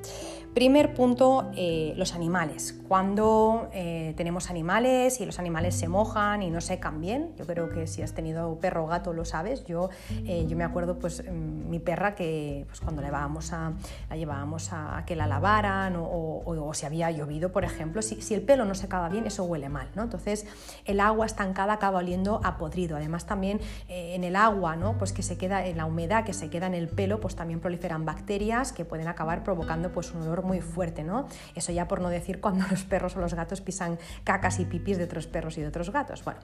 [0.54, 2.76] Primer punto, eh, los animales.
[2.88, 7.68] Cuando eh, tenemos animales y los animales se mojan y no secan bien, yo creo
[7.68, 9.90] que si has tenido perro o gato lo sabes, yo,
[10.26, 13.74] eh, yo me acuerdo pues mm, mi perra que pues, cuando la llevábamos a,
[14.12, 18.64] llevábamos a, que la lavaran o, si había llovido, por ejemplo, si, si, el pelo
[18.64, 20.02] no secaba bien, eso huele mal, ¿no?
[20.02, 20.46] Entonces
[20.84, 22.96] el agua estancada acaba oliendo a podrido.
[22.96, 24.98] Además también en el agua, ¿no?
[24.98, 27.60] Pues que se queda, en la humedad que se queda en el pelo, pues también
[27.60, 31.26] proliferan bacterias que pueden acabar provocando pues un olor muy fuerte, ¿no?
[31.54, 34.98] Eso ya por no decir cuando los perros o los gatos pisan cacas y pipis
[34.98, 36.24] de otros perros y de otros gatos.
[36.24, 36.40] Bueno,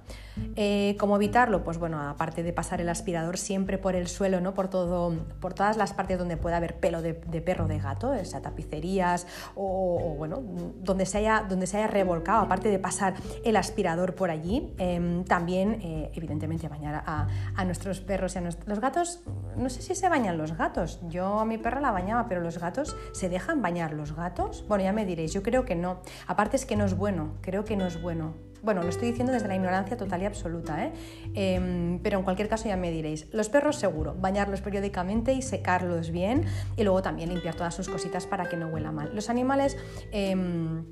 [0.57, 1.65] eh, ¿cómo evitarlo?
[1.65, 4.55] Pues bueno, aparte de pasar el aspirador siempre por el suelo, ¿no?
[4.55, 8.11] Por, todo, por todas las partes donde pueda haber pelo de, perro o de gato,
[8.11, 10.43] o sea, tapicerías o, bueno,
[10.83, 15.25] donde se, haya, donde se haya revolcado, aparte de pasar el aspirador por allí, em,
[15.25, 19.21] también, eh, evidentemente, bañar a, a, nuestros perros y a nuestros los gatos.
[19.57, 21.01] No sé si se bañan los gatos.
[21.09, 24.65] Yo a mi perra la bañaba, pero los gatos se dejan bañar los gatos?
[24.69, 26.01] Bueno, ya me diréis, yo creo que no.
[26.27, 28.35] Aparte es que no es bueno, creo que no es bueno.
[28.63, 30.93] Bueno, lo estoy diciendo desde la ignorancia total y absoluta, ¿eh?
[31.35, 33.33] Em, pero en cualquier caso ya me diréis.
[33.33, 36.45] Los perros seguro, bañarlos periódicamente y secarlos bien
[36.77, 39.15] y luego también limpiar todas sus cositas para que no huela mal.
[39.15, 39.77] Los animales...
[40.11, 40.85] Em,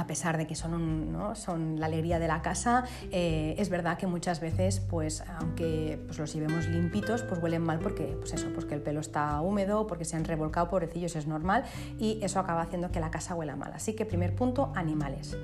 [0.00, 4.06] a pesar de que son, son la alegría de la casa, eh, es verdad que
[4.06, 8.64] muchas veces, pues, aunque pues, los llevemos limpitos, pues huelen mal porque, pues eso, pues
[8.64, 11.64] que el pelo está húmedo, porque se han revolcado, pobrecillos, es normal,
[11.98, 13.72] y eso acaba haciendo que la casa huela mal.
[13.74, 15.36] Así que primer punto, animales.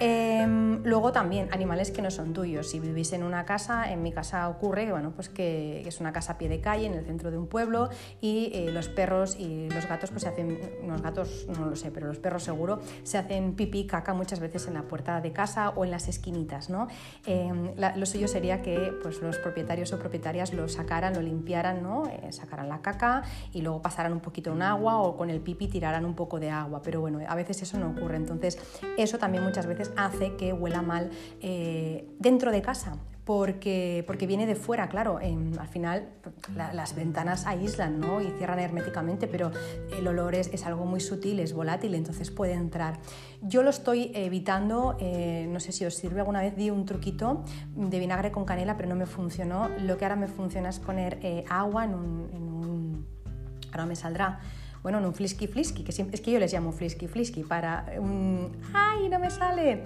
[0.00, 2.70] Em, luego también animales que no son tuyos.
[2.70, 6.32] Si vivís en una casa, en mi casa ocurre bueno, pues que es una casa
[6.32, 7.88] a pie de calle en el centro de un pueblo
[8.20, 11.90] y eh, los perros y los gatos pues se hacen, los gatos no lo sé,
[11.90, 15.70] pero los perros seguro se hacen pipí, caca muchas veces en la puerta de casa
[15.70, 16.70] o en las esquinitas.
[16.70, 16.88] ¿no?
[17.26, 22.06] Em, lo suyo sería que pues, los propietarios o propietarias lo sacaran, lo limpiaran, ¿no?
[22.06, 25.68] Eh, sacaran la caca y luego pasaran un poquito en agua o con el pipí
[25.68, 26.82] tiraran un poco de agua.
[26.82, 28.16] Pero bueno, a veces eso no ocurre.
[28.16, 28.58] Entonces
[28.96, 32.96] eso también muchas veces hace que huela mal eh, dentro de casa.
[33.24, 36.10] Porque, porque, viene de fuera, claro, al final
[36.54, 38.20] las ventanas aíslan ¿no?
[38.20, 39.50] y cierran herméticamente, pero
[39.96, 42.98] el olor es, es, algo muy sutil, es volátil, entonces puede entrar.
[43.40, 47.46] Yo lo estoy evitando, eh, no sé si os sirve, alguna vez di un truquito
[47.74, 49.70] de vinagre con canela, pero no me funcionó.
[49.80, 53.06] Lo que ahora me funciona es poner eh, agua en un...
[53.72, 54.38] Ahora me saldrá
[54.84, 58.52] bueno, en un flisky flisky, que es que yo les llamo flisky flisky, para un...
[58.74, 59.82] ¡Ay, no me sale!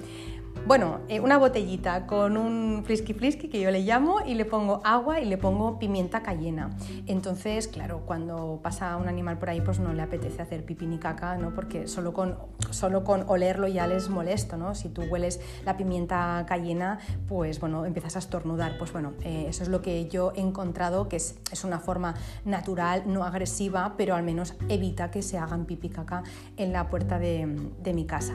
[0.67, 4.83] Bueno, eh, una botellita con un frisky frisky que yo le llamo y le pongo
[4.85, 6.71] agua y le pongo pimienta cayena.
[7.07, 10.99] Entonces, claro, cuando pasa un animal por ahí, pues no le apetece hacer pipí ni
[10.99, 11.55] caca, ¿no?
[11.55, 12.37] Porque solo con,
[12.71, 14.75] solo con olerlo ya les molesto, ¿no?
[14.75, 18.77] Si tú hueles la pimienta cayena, pues bueno, empiezas a estornudar.
[18.79, 22.15] Pues bueno, eh, eso es lo que yo he encontrado, que es, es, una forma
[22.45, 26.23] natural, no agresiva, pero al menos evita que se hagan pipí caca
[26.57, 28.35] en la puerta de, de mi casa.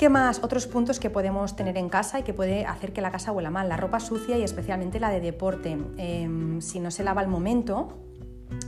[0.00, 0.42] ¿Qué más?
[0.42, 3.50] Otros puntos que podemos tener en casa y que puede hacer que la casa huela
[3.50, 3.68] mal.
[3.68, 5.76] La ropa sucia y especialmente la de deporte.
[5.98, 7.98] Em, si no se lava al momento,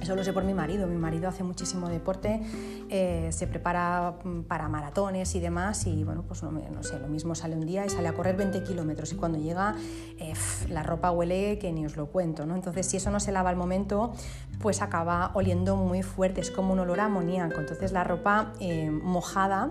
[0.03, 0.87] eso lo sé por mi marido.
[0.87, 2.43] Mi marido hace muchísimo deporte,
[2.91, 7.35] eh, se prepara mm, para maratones y demás y bueno, pues no, sé, lo mismo
[7.35, 9.75] sale un día y sale a correr 20 kilómetros y cuando llega
[10.19, 10.35] eh,
[10.69, 12.57] la ropa huele que ni os lo cuento, ¿no?
[12.57, 14.13] Entonces si eso no se lava al momento,
[14.61, 17.59] pues acaba oliendo muy fuerte, es como un olor a amoníaco.
[17.59, 19.71] Entonces la ropa eh, mojada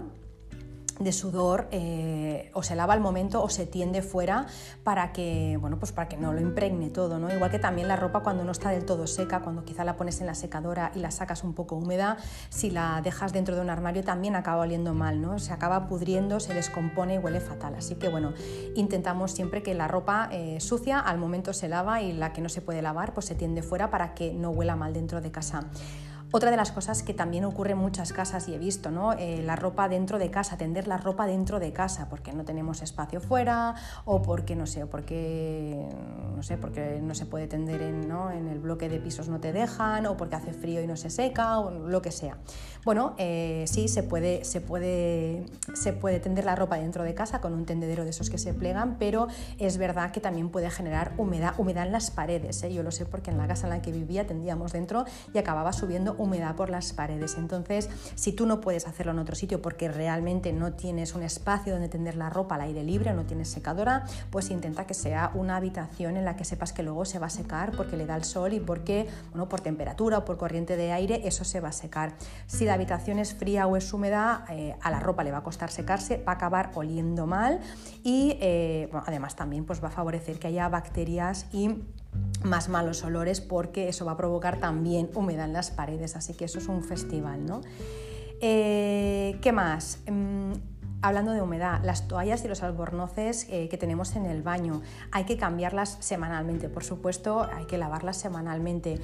[1.03, 4.47] de sudor eh, o se lava al momento o se tiende fuera
[4.83, 7.33] para que, bueno, pues para que no lo impregne todo, ¿no?
[7.33, 10.21] Igual que también la ropa cuando no está del todo seca, cuando quizá la pones
[10.21, 12.17] en la secadora y la sacas un poco húmeda,
[12.49, 15.39] si la dejas dentro de un armario también acaba oliendo mal, ¿no?
[15.39, 17.75] Se acaba pudriendo, se descompone y huele fatal.
[17.75, 18.33] Así que bueno,
[18.75, 22.49] intentamos siempre que la ropa eh, sucia al momento se lava y la que no
[22.49, 25.69] se puede lavar pues se tiende fuera para que no huela mal dentro de casa.
[26.33, 29.11] Otra de las cosas que también ocurre en muchas casas y he visto, ¿no?
[29.13, 32.81] Eh, la ropa dentro de casa, tender la ropa dentro de casa, porque no tenemos
[32.81, 35.89] espacio fuera o porque no sé, porque
[36.33, 38.31] no sé, porque no se puede tender en, ¿no?
[38.31, 41.09] en el bloque de pisos no te dejan o porque hace frío y no se
[41.09, 42.37] seca o lo que sea.
[42.83, 47.39] Bueno, eh, sí se puede, se puede, se puede tender la ropa dentro de casa
[47.39, 49.27] con un tendedero de esos que se plegan, pero
[49.59, 52.63] es verdad que también puede generar humedad, humedad en las paredes.
[52.63, 52.73] ¿eh?
[52.73, 55.73] Yo lo sé porque en la casa en la que vivía tendíamos dentro y acababa
[55.73, 57.35] subiendo humedad por las paredes.
[57.37, 61.73] Entonces, si tú no puedes hacerlo en otro sitio porque realmente no tienes un espacio
[61.73, 65.57] donde tender la ropa al aire libre, no tienes secadora, pues intenta que sea una
[65.57, 68.23] habitación en la que sepas que luego se va a secar porque le da el
[68.23, 71.73] sol y porque, bueno, por temperatura o por corriente de aire, eso se va a
[71.73, 72.13] secar.
[72.71, 75.69] La habitación es fría o es húmeda, eh, a la ropa le va a costar
[75.69, 77.59] secarse, va a acabar oliendo mal
[78.01, 81.83] y eh, además también pues, va a favorecer que haya bacterias y
[82.45, 86.45] más malos olores porque eso va a provocar también humedad en las paredes, así que
[86.45, 87.59] eso es un festival, ¿no?
[88.39, 89.99] Eh, ¿Qué más?
[90.09, 90.53] Mm,
[91.01, 94.81] hablando de humedad, las toallas y los albornoces que tenemos en el baño
[95.11, 99.01] hay que cambiarlas semanalmente, por supuesto, hay que lavarlas semanalmente.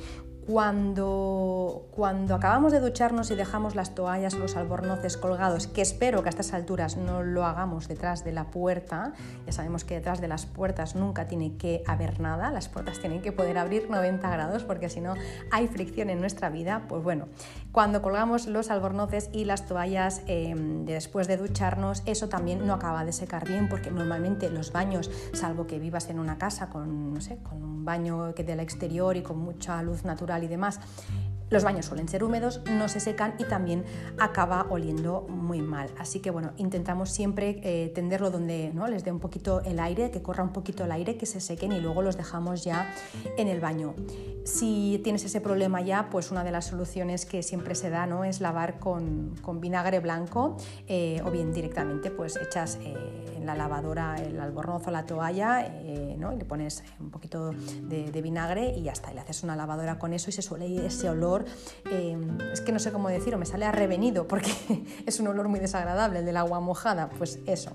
[0.48, 6.24] Cuando, cuando acabamos de ducharnos y dejamos las toallas o los albornoces colgados, que espero
[6.24, 9.12] que a estas alturas no lo hagamos detrás de la puerta,
[9.46, 13.22] ya sabemos que detrás de las puertas nunca tiene que haber nada, las puertas tienen
[13.22, 15.16] que poder abrir 90 grados porque si no
[15.52, 17.28] hay fricción en nuestra vida, pues bueno,
[17.74, 23.04] cuando colgamos los albornoces y las toallas em, después de ducharnos, eso también no acaba
[23.04, 27.20] de secar bien porque normalmente los baños, salvo que vivas en una casa con, no
[27.20, 30.80] sé, con un baño que del exterior y con mucha luz natural, y demás,
[31.50, 33.86] los baños suelen ser húmedos, no se secan y también
[34.18, 35.90] acaba oliendo muy mal.
[35.98, 38.88] Así que bueno, intentamos siempre eh, tenderlo donde ¿no?
[38.88, 41.72] les dé un poquito el aire, que corra un poquito el aire, que se sequen
[41.72, 42.94] y luego los dejamos ya
[43.38, 43.96] en el baño.
[44.44, 48.24] Si tienes ese problema ya, pues una de las soluciones que siempre se da ¿no?
[48.24, 50.58] es lavar con, vinagre blanco
[50.88, 52.96] eh, o bien directamente pues echas eh,
[53.36, 55.74] en la lavadora el albornoz o la toalla
[56.18, 56.34] ¿no?
[56.34, 59.98] y le pones un poquito de vinagre y ya está, y le haces una lavadora
[59.98, 61.37] con eso y se suele ir ese olor
[61.92, 64.52] em, es que no sé cómo decirlo, me sale a revenido porque
[65.06, 67.72] es un olor muy desagradable el del agua mojada, pues eso.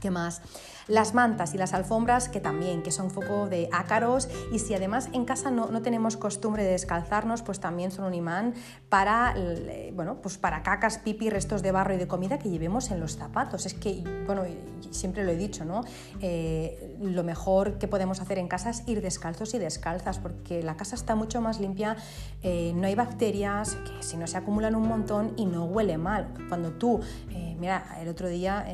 [0.00, 0.42] ¿Qué más?
[0.88, 5.08] Las mantas y las alfombras que también, que son foco de ácaros y si además
[5.12, 8.54] en casa no, tenemos costumbre de descalzarnos, pues también son un imán
[8.88, 12.92] para, eh, bueno, pues para cacas, pipi, restos de barro y de comida que llevemos
[12.92, 13.66] en los zapatos.
[13.66, 14.44] Es que, bueno,
[14.92, 15.82] siempre lo he dicho, ¿no?
[16.20, 20.76] Eh, lo mejor que podemos hacer en casa es ir descalzos y descalzas porque la
[20.76, 21.96] casa está mucho más limpia,
[22.44, 26.28] eh, no hay bacterias, que si no se acumulan un montón y no huele mal.
[26.48, 27.00] Cuando tú,
[27.58, 28.64] mira, el otro día,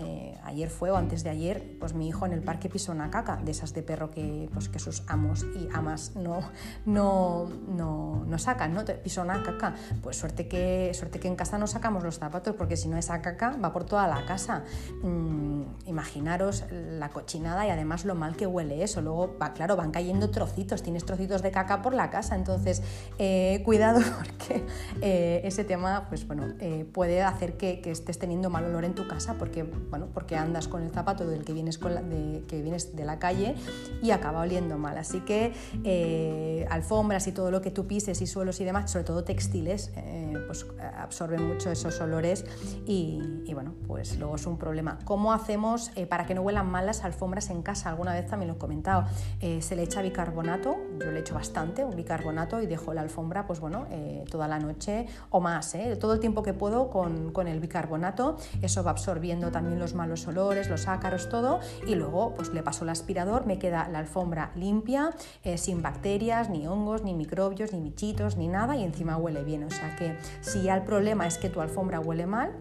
[0.45, 3.37] ayer fue o antes de ayer, pues mi hijo en el parque pisó una caca,
[3.37, 6.41] de esas de perro que, pues, que sus amos y amas no,
[6.87, 8.83] no, no, no sacan, ¿no?
[9.03, 9.75] Pisó una caca.
[10.03, 13.21] Pues suerte que, suerte que en casa no sacamos los zapatos, porque si no esa
[13.21, 14.65] caca va por toda la casa.
[15.03, 19.03] Mm, imaginaros la cochinada y además lo mal que huele eso.
[19.03, 22.83] Luego, va, claro, van cayendo trocitos, tienes trocitos de caca por la casa, entonces
[23.19, 24.65] eh, cuidado porque
[25.03, 28.95] eh, ese tema pues, bueno, eh, puede hacer que, que, estés teniendo mal olor en
[28.95, 32.63] tu casa porque, bueno, porque andas con el zapato del que vienes con de, que
[32.63, 33.55] vienes de la calle
[34.03, 34.97] y acaba oliendo mal.
[34.99, 35.53] Así que
[35.85, 39.93] eh, alfombras y todo lo que tú pises y suelos y demás, sobre todo textiles,
[39.97, 42.45] eh, pues absorben mucho esos olores
[42.87, 43.21] y,
[43.53, 44.99] bueno, pues luego es un problema.
[45.05, 47.91] ¿Cómo hacemos eh, para que no huelan mal las alfombras en casa?
[47.91, 49.07] Alguna vez también lo he comentado.
[49.41, 53.61] se le echa bicarbonato, yo le echo bastante, un bicarbonato y dejo la alfombra, pues
[53.61, 53.87] bueno,
[54.31, 58.37] toda la noche o más, todo el tiempo que puedo con, con el bicarbonato.
[58.61, 62.85] Eso va absorbiendo también los malos olores, los ácaros, todo y luego pues le paso
[62.85, 65.11] el aspirador, me queda la alfombra limpia,
[65.45, 69.65] eh, sin bacterias, ni hongos, ni microbios, ni bichitos, ni nada y encima huele bien.
[69.65, 72.53] O sea que si ya el problema es que tu alfombra huele mal,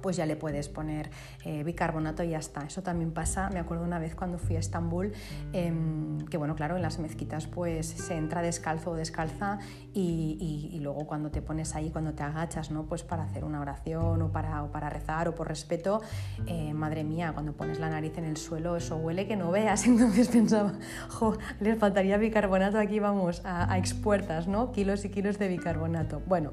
[0.00, 1.10] pues ya le puedes poner
[1.44, 2.62] eh, bicarbonato y ya está.
[2.62, 5.12] Eso también pasa, me acuerdo una vez cuando fui a Estambul,
[5.52, 9.58] em, que bueno, claro, en las mezquitas pues se entra descalzo o descalza
[9.92, 12.86] y, luego cuando te pones ahí, cuando te agachas, ¿no?
[12.86, 16.00] Pues para hacer una oración o para, para rezar o por respeto,
[16.46, 19.86] eh, madre mía, cuando pones la nariz en el suelo, eso huele que no veas.
[19.86, 20.72] Entonces pensaba,
[21.08, 24.72] jo, les faltaría bicarbonato, aquí vamos a, a expuertas, ¿no?
[24.72, 26.22] Kilos y kilos de bicarbonato.
[26.26, 26.52] Bueno.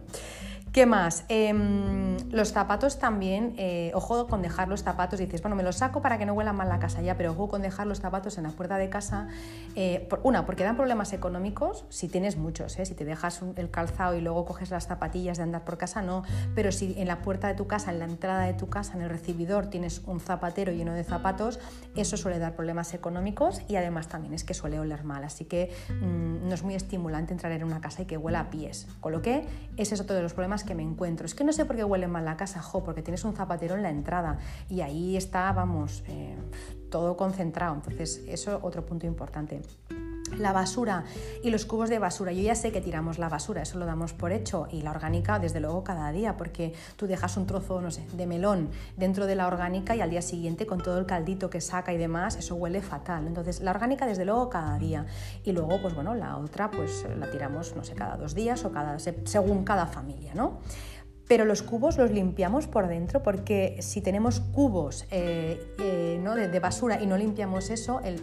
[0.78, 1.26] ¿Qué más?
[1.28, 6.04] Em, los zapatos también, eh, ojo con dejar los zapatos, dices, bueno, me los saco
[6.04, 8.44] para que no huela mal la casa ya, pero ojo con dejar los zapatos en
[8.44, 9.28] la puerta de casa.
[9.76, 12.86] Eh, una, porque dan problemas económicos, si tienes muchos, ¿eh?
[12.86, 16.22] si te dejas el calzado y luego coges las zapatillas de andar por casa, no,
[16.54, 19.02] pero si en la puerta de tu casa, en la entrada de tu casa, en
[19.02, 21.60] el recibidor, tienes un zapatero lleno de zapatos,
[21.96, 25.72] eso suele dar problemas económicos y además también es que suele oler mal, así que
[25.90, 29.12] mm, no es muy estimulante entrar en una casa y que huela a pies, con
[29.12, 29.44] lo que
[29.78, 31.26] ese es otro de los problemas que me encuentro.
[31.26, 33.74] Es que no sé por qué huele mal la casa, jo, porque tienes un zapatero
[33.74, 34.38] en la entrada
[34.70, 36.38] y ahí está, vamos, eh,
[36.92, 37.74] todo concentrado.
[37.74, 39.62] Entonces, eso otro punto importante
[40.38, 41.04] la basura
[41.44, 42.32] y los cubos de basura.
[42.32, 45.40] Yo ya sé que tiramos la basura, eso lo damos por hecho, y la orgánica
[45.40, 49.36] desde luego cada día, porque tú dejas un trozo, no sé, de melón dentro de
[49.36, 52.56] la orgánica y al día siguiente con todo el caldito que saca y demás, eso
[52.56, 53.28] huele fatal.
[53.28, 55.06] Entonces la orgánica desde luego cada día
[55.44, 58.72] y luego pues bueno, la otra pues la tiramos, no sé, cada dos días o
[58.72, 60.60] cada, según cada familia, ¿no?
[61.28, 66.36] Pero los cubos los limpiamos por dentro porque si tenemos cubos eh, eh, ¿no?
[66.36, 68.18] de, basura y no limpiamos eso, el,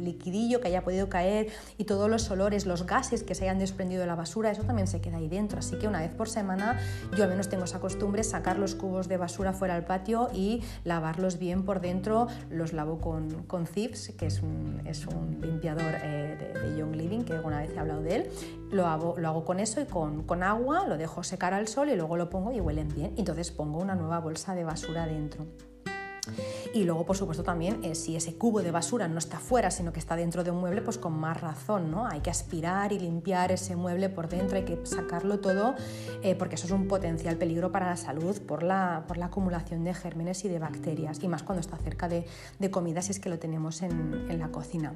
[0.00, 4.00] liquidillo que haya podido caer y todos los olores, los gases que se hayan desprendido
[4.00, 5.58] de la basura, eso también se queda ahí dentro.
[5.58, 6.80] Así que una vez por semana
[7.16, 10.62] yo al menos tengo esa costumbre, sacar los cubos de basura fuera al patio y
[10.84, 12.28] lavarlos bien por dentro.
[12.50, 17.20] Los lavo con, con Zips, que es un, es un limpiador eh, de, Young Living,
[17.20, 18.30] que alguna vez he hablado de él.
[18.70, 21.89] Lo hago, lo hago con eso y con, con agua, lo dejo secar al sol
[21.92, 23.14] y luego lo pongo y huelen bien.
[23.16, 25.46] Entonces pongo una nueva bolsa de basura dentro.
[26.74, 29.92] Y luego, por supuesto, también eh, si ese cubo de basura no está fuera, sino
[29.92, 32.06] que está dentro de un mueble, pues con más razón, ¿no?
[32.06, 35.74] Hay que aspirar y limpiar ese mueble por dentro, hay que sacarlo todo,
[36.22, 39.84] eh, porque eso es un potencial peligro para la salud por la, por la acumulación
[39.84, 42.26] de gérmenes y de bacterias, y más cuando está cerca de,
[42.58, 44.94] de comida, si es que lo tenemos en, en, la cocina.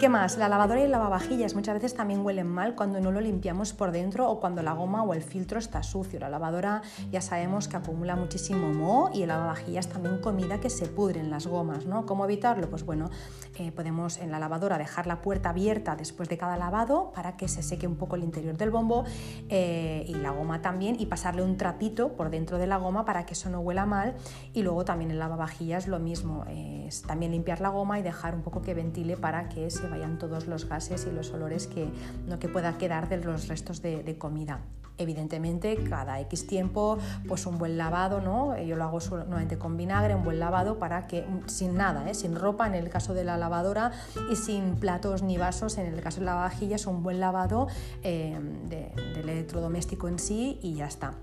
[0.00, 0.36] ¿Qué más?
[0.36, 3.92] La lavadora y el lavavajillas muchas veces también huelen mal cuando no lo limpiamos por
[3.92, 6.18] dentro o cuando la goma o el filtro está sucio.
[6.18, 10.86] La lavadora ya sabemos que acumula muchísimo moho y el lavavajillas también comida que se
[10.86, 11.86] pudren las gomas.
[11.86, 12.06] ¿no?
[12.06, 12.68] ¿Cómo evitarlo?
[12.68, 13.10] Pues bueno,
[13.56, 17.46] eh, podemos en la lavadora dejar la puerta abierta después de cada lavado para que
[17.46, 19.04] se seque un poco el interior del bombo
[19.48, 23.26] eh, y la goma también y pasarle un trapito por dentro de la goma para
[23.26, 24.16] que eso no huela mal
[24.52, 28.42] y luego también en lavavajillas lo mismo, es también limpiar la goma y dejar un
[28.42, 31.88] poco que ventile para que se vayan todos los gases y los olores que,
[32.26, 34.60] no, que pueda quedar de los restos de comida.
[34.96, 38.56] Evidentemente, cada X tiempo, pues un buen lavado, ¿no?
[38.60, 42.14] Yo lo hago solamente con vinagre, un buen lavado para que, sin nada, ¿eh?
[42.14, 43.92] sin ropa en el caso de la lavadora
[44.32, 47.68] y sin platos ni vasos en el caso de la vajilla, es un buen lavado
[48.02, 48.38] eh,
[48.68, 51.14] del electrodoméstico en sí y ya está.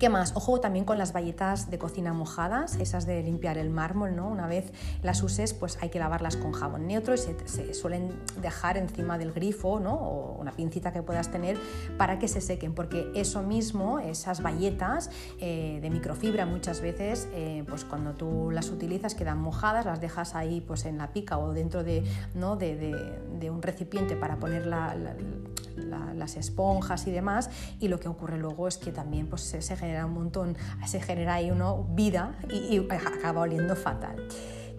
[0.00, 0.32] ¿Qué más?
[0.34, 4.30] Ojo también con las bayetas de cocina mojadas, esas de limpiar el mármol, ¿no?
[4.30, 4.72] Una vez
[5.02, 9.30] las uses, pues hay que lavarlas con jabón neutro y se, suelen dejar encima del
[9.30, 9.92] grifo, ¿no?
[9.92, 11.58] O una pincita que puedas tener
[11.98, 17.62] para que se sequen, porque eso mismo, esas bayetas eh, de microfibra muchas veces, eh,
[17.68, 21.52] pues cuando tú las utilizas quedan mojadas, las dejas ahí pues en la pica o
[21.52, 22.56] dentro de, ¿no?
[22.56, 24.66] de, un recipiente para poner
[25.76, 30.06] las esponjas y demás, y lo que ocurre luego es que también pues, se, genera
[30.06, 30.56] un montón,
[30.86, 34.16] se genera ahí uno vida y, acaba oliendo fatal.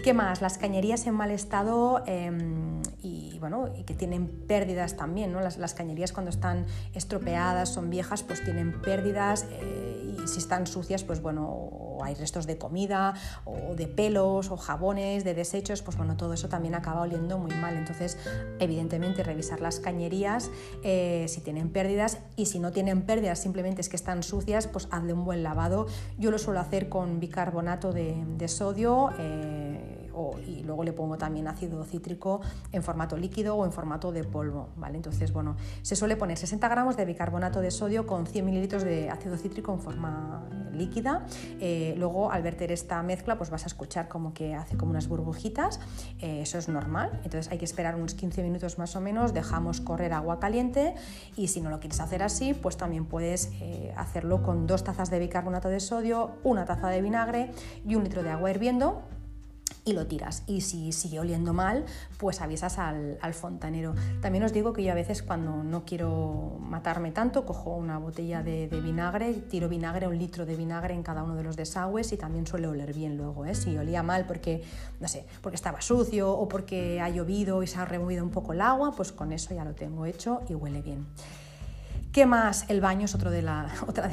[0.04, 0.42] ¿Qué más?
[0.42, 5.32] Las cañerías en mal estado em, y, bueno, que tienen pérdidas también.
[5.32, 5.42] ¿no?
[5.42, 11.04] Las, cañerías cuando están estropeadas, son viejas, pues tienen pérdidas eh, y si están sucias,
[11.04, 13.14] pues bueno, hay restos de comida
[13.46, 17.54] o de pelos o jabones, de desechos, pues bueno, todo eso también acaba oliendo muy
[17.56, 17.76] mal.
[17.78, 18.18] Entonces,
[18.60, 20.50] evidentemente, revisar las cañerías
[20.84, 24.88] eh, si tienen pérdidas y si no tienen pérdidas, simplemente es que están sucias, pues
[24.92, 25.88] hazle un buen lavado.
[26.18, 29.12] Yo lo suelo hacer con bicarbonato de, sodio.
[29.20, 30.01] Eh,
[30.46, 32.42] y luego le pongo también ácido cítrico
[32.72, 34.98] en formato líquido o en formato de polvo, ¿vale?
[34.98, 39.10] Entonces, bueno, se suele poner 60 gramos de bicarbonato de sodio con 100 mililitros de
[39.10, 41.26] ácido cítrico en forma líquida.
[41.60, 45.08] Eh, luego, al verter esta mezcla, pues vas a escuchar como que hace como unas
[45.08, 45.80] burbujitas.
[46.20, 47.12] Eh, eso es normal.
[47.24, 49.34] Entonces, hay que esperar unos 15 minutos más o menos.
[49.34, 50.96] Dejamos correr agua caliente
[51.36, 55.10] y si no lo quieres hacer así, pues también puedes eh, hacerlo con dos tazas
[55.10, 57.52] de bicarbonato de sodio, una taza de vinagre
[57.86, 59.04] y un litro de agua hirviendo
[59.84, 60.44] y lo tiras.
[60.48, 61.86] Y si sigue oliendo mal,
[62.18, 63.96] pues avisas al, fontanero.
[64.22, 68.44] También os digo que yo a veces cuando no quiero matarme tanto, cojo una botella
[68.44, 72.18] de, vinagre, tiro vinagre, un litro de vinagre en cada uno de los desagües y
[72.18, 73.46] también suele oler bien luego.
[73.46, 73.56] ¿eh?
[73.56, 74.64] Si olía mal porque,
[75.00, 78.54] no sé, porque estaba sucio o porque ha llovido y se ha removido un poco
[78.54, 81.08] el agua, pues con eso ya lo tengo hecho y huele bien.
[82.12, 82.66] ¿Qué más?
[82.68, 83.42] El baño es otra de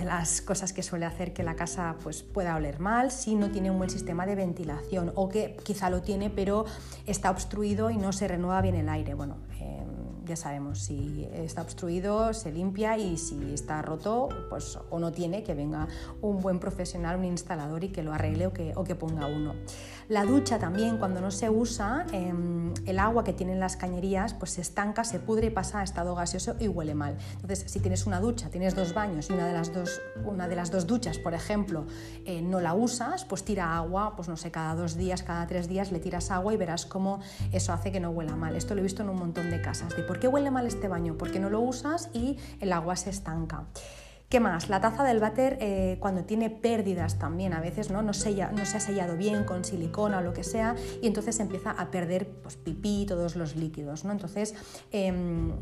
[0.04, 3.72] las cosas que suele hacer que la casa pues, pueda oler mal si no tiene
[3.72, 6.64] un buen sistema de ventilación o que quizá lo tiene pero
[7.06, 9.14] está obstruido y no se renueva bien el aire.
[9.14, 15.00] Bueno, em, ya sabemos, si está obstruido se limpia y si está roto pues, o
[15.00, 15.88] no tiene, que venga
[16.20, 18.46] un buen profesional, un instalador y que lo arregle
[18.76, 19.56] o que ponga uno.
[20.08, 24.52] La ducha también, cuando no se usa, em, el agua que tienen las cañerías pues
[24.52, 27.18] se estanca, se pudre y pasa a estado gaseoso y huele mal.
[27.34, 30.56] Entonces, si tienes una ducha, tienes dos baños y una de las dos, una de
[30.56, 31.84] las dos duchas, por ejemplo,
[32.24, 35.68] eh, no la usas, pues tira agua, pues no sé, cada dos días, cada tres
[35.68, 37.20] días le tiras agua y verás cómo
[37.52, 38.56] eso hace que no huela mal.
[38.56, 39.94] Esto lo he visto en un montón de casas.
[39.94, 43.10] De por qué huele mal este baño, porque no lo usas y el agua se
[43.10, 43.66] estanca.
[44.28, 44.68] ¿Qué más?
[44.68, 48.02] La taza del váter eh, cuando tiene pérdidas también a veces ¿no?
[48.02, 51.70] No, no se ha sellado bien con silicona o lo que sea y entonces empieza
[51.70, 54.04] a perder pues, pipí, todos los líquidos.
[54.04, 54.12] ¿no?
[54.12, 54.54] Entonces
[54.90, 55.52] em,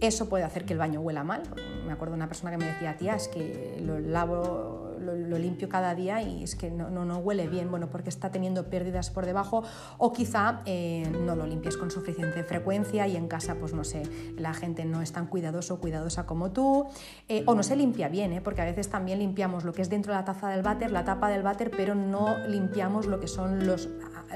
[0.00, 1.42] eso puede hacer que el baño huela mal.
[1.86, 5.68] Me acuerdo de una persona que me decía, tía, es que lo lavo lo, limpio
[5.68, 9.26] cada día y es que no, no, huele bien, bueno, porque está teniendo pérdidas por
[9.26, 9.62] debajo
[9.98, 14.02] o quizá eh, no lo limpias con suficiente frecuencia y en casa, pues no sé,
[14.36, 16.86] la gente no es tan cuidadoso o cuidadosa como tú
[17.28, 18.40] eh, o no se limpia bien, ¿eh?
[18.40, 21.04] porque a veces también limpiamos lo que es dentro de la taza del váter, la
[21.04, 23.88] tapa del váter, pero no limpiamos lo que son los,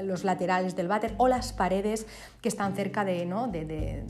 [0.03, 2.07] los laterales del váter o las paredes
[2.41, 3.47] que están cerca de, ¿no?
[3.47, 4.03] de,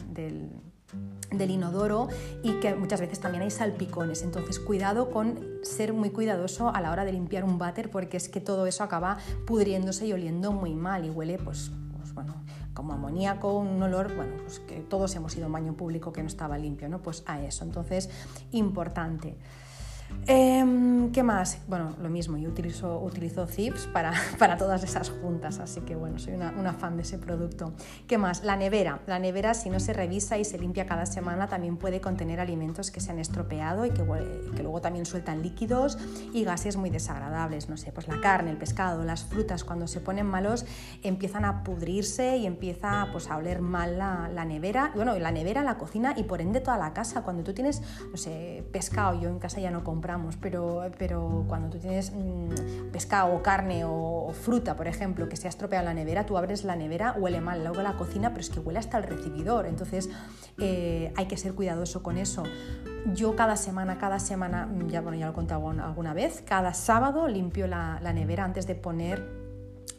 [1.31, 2.07] del inodoro
[2.43, 4.23] y que muchas veces también hay salpicones.
[4.23, 8.29] Entonces, cuidado con ser muy cuidadoso a la hora de limpiar un váter porque es
[8.29, 12.35] que todo eso acaba pudriéndose y oliendo muy mal y huele, pues, pues bueno,
[12.73, 16.21] como amoníaco, un olor, bueno, pues que todos hemos ido a un baño público que
[16.21, 17.01] no estaba limpio, ¿no?
[17.01, 17.63] Pues a eso.
[17.63, 18.09] Entonces,
[18.51, 19.37] importante.
[20.28, 21.60] Em, ¿Qué más?
[21.68, 26.20] Bueno, lo mismo, yo utilizo, utilizo Zips para, para todas esas juntas, así que bueno,
[26.20, 27.74] soy una, fan de ese producto.
[28.07, 28.43] ¿Qué más?
[28.43, 29.01] La nevera.
[29.07, 32.91] La nevera, si no se revisa y se limpia cada semana, también puede contener alimentos
[32.91, 34.03] que se han estropeado y que,
[34.55, 35.97] que luego también sueltan líquidos
[36.32, 37.68] y gases muy desagradables.
[37.70, 40.66] No sé, pues la carne, el pescado, las frutas, cuando se ponen malos,
[41.01, 44.91] empiezan a pudrirse y empieza pues, a oler mal la, la nevera.
[44.93, 47.24] Bueno, la nevera, la cocina y por ende toda la casa.
[47.24, 47.82] Cuando tú tienes,
[48.12, 52.14] no sé, pescado, yo en casa ya no compro compramos, pero, pero cuando tú tienes
[52.14, 56.26] mmm, pescado o carne o, fruta, por ejemplo, que se ha estropeado en la nevera,
[56.26, 59.04] tú abres la nevera, huele mal, luego la cocina, pero es que huele hasta el
[59.04, 60.10] recibidor, entonces
[60.58, 62.43] eh, hay que ser cuidadoso con eso.
[63.14, 66.74] Yo cada semana, cada semana, mm, ya, bueno, ya lo he contado alguna vez, cada
[66.74, 69.38] sábado limpio la nevera antes de poner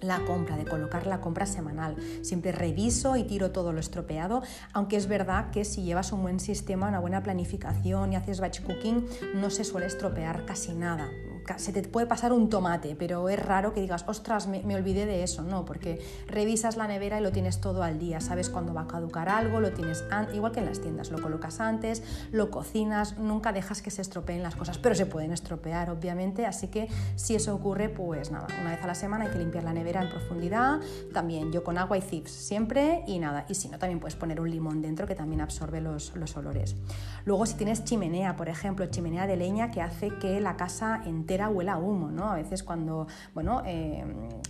[0.00, 1.96] la compra, de colocar la compra semanal.
[2.22, 6.40] Siempre reviso y tiro todo lo estropeado, aunque es verdad que si llevas un buen
[6.40, 11.08] sistema, una buena planificación y haces batch cooking, no se suele estropear casi nada
[11.56, 15.22] se te puede pasar un tomate, pero es raro que digas, ostras, me, olvidé de
[15.22, 18.82] eso, no, porque revisas la nevera y lo tienes todo al día, sabes cuándo va
[18.82, 23.18] a caducar algo, lo tienes igual que en las tiendas, lo colocas antes, lo cocinas,
[23.18, 27.34] nunca dejas que se estropeen las cosas, pero se pueden estropear, obviamente, así que si
[27.34, 30.10] eso ocurre, pues nada, una vez a la semana hay que limpiar la nevera en
[30.10, 30.80] profundidad,
[31.12, 34.40] también yo con agua y zips siempre y nada, y si no, también puedes poner
[34.40, 36.76] un limón dentro que también absorbe los, los olores.
[37.24, 41.48] Luego, si tienes chimenea, por ejemplo, chimenea de leña que hace que la casa entera
[41.48, 42.28] huela a humo, ¿no?
[42.28, 44.04] A veces cuando, bueno, eh,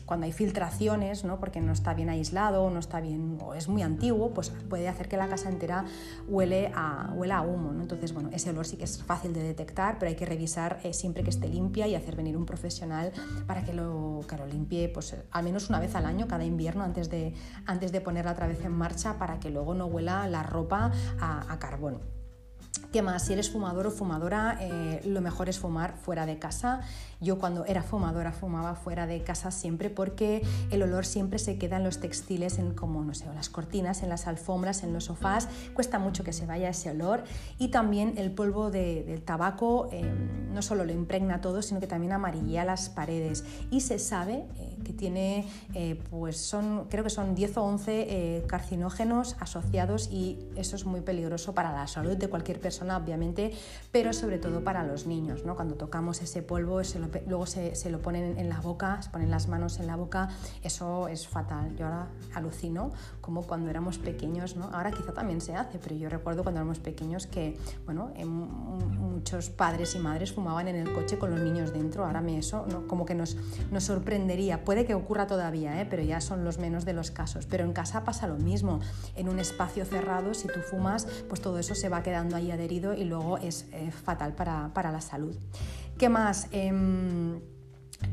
[0.06, 1.38] cuando hay filtraciones, ¿no?
[1.38, 5.06] Porque no está bien aislado, no está bien, o es muy antiguo, pues puede hacer
[5.06, 5.84] que la casa entera
[6.26, 7.82] huele a, huela a humo, ¿no?
[7.82, 10.94] Entonces, bueno, ese olor sí que es fácil de detectar, pero hay que revisar eh,
[10.94, 13.12] siempre que esté limpia y hacer venir un profesional
[13.46, 16.82] para que lo, que lo limpie, pues al menos una vez al año, cada invierno,
[16.82, 17.34] antes de,
[17.66, 21.52] antes de ponerla otra vez en marcha, para que luego no huela la ropa a,
[21.52, 22.19] a carbón.
[22.92, 23.26] ¿Qué más?
[23.26, 26.80] Si eres fumador o fumadora, eh, lo mejor es fumar fuera de casa.
[27.20, 31.76] Yo cuando era fumadora fumaba fuera de casa siempre porque el olor siempre se queda
[31.76, 35.48] en los textiles, en como, no sé, las cortinas, en las alfombras, en los sofás.
[35.74, 37.22] Cuesta mucho que se vaya ese olor.
[37.58, 42.12] Y también el polvo del tabaco em, no solo lo impregna todo, sino que también
[42.12, 43.44] amarillea las paredes.
[43.70, 48.44] Y se sabe eh, que tiene, eh, pues son, creo que son 10 o 11
[48.46, 53.52] carcinógenos asociados y eso es muy peligroso para la salud de cualquier persona obviamente,
[53.92, 55.44] pero sobre todo para los niños.
[55.44, 55.56] ¿no?
[55.56, 56.80] Cuando tocamos ese polvo,
[57.26, 60.28] luego se, se, lo ponen en la boca, se ponen las manos en la boca,
[60.62, 61.76] eso es fatal.
[61.76, 64.70] Yo ahora alucino como cuando éramos pequeños, ¿no?
[64.72, 69.94] ahora quizá también se hace, pero yo recuerdo cuando éramos pequeños que bueno, muchos padres
[69.94, 72.86] y madres fumaban en el coche con los niños dentro, ahora me eso ¿no?
[72.86, 73.36] como que nos,
[73.70, 75.86] nos sorprendería, puede que ocurra todavía, ¿eh?
[75.90, 78.78] pero ya son los menos de los casos, pero en casa pasa lo mismo,
[79.16, 82.94] en un espacio cerrado, si tú fumas, pues todo eso se va quedando ahí adentro
[82.94, 85.34] y luego es eh, fatal para, para, la salud.
[85.98, 86.46] ¿Qué más?
[86.52, 87.40] Em,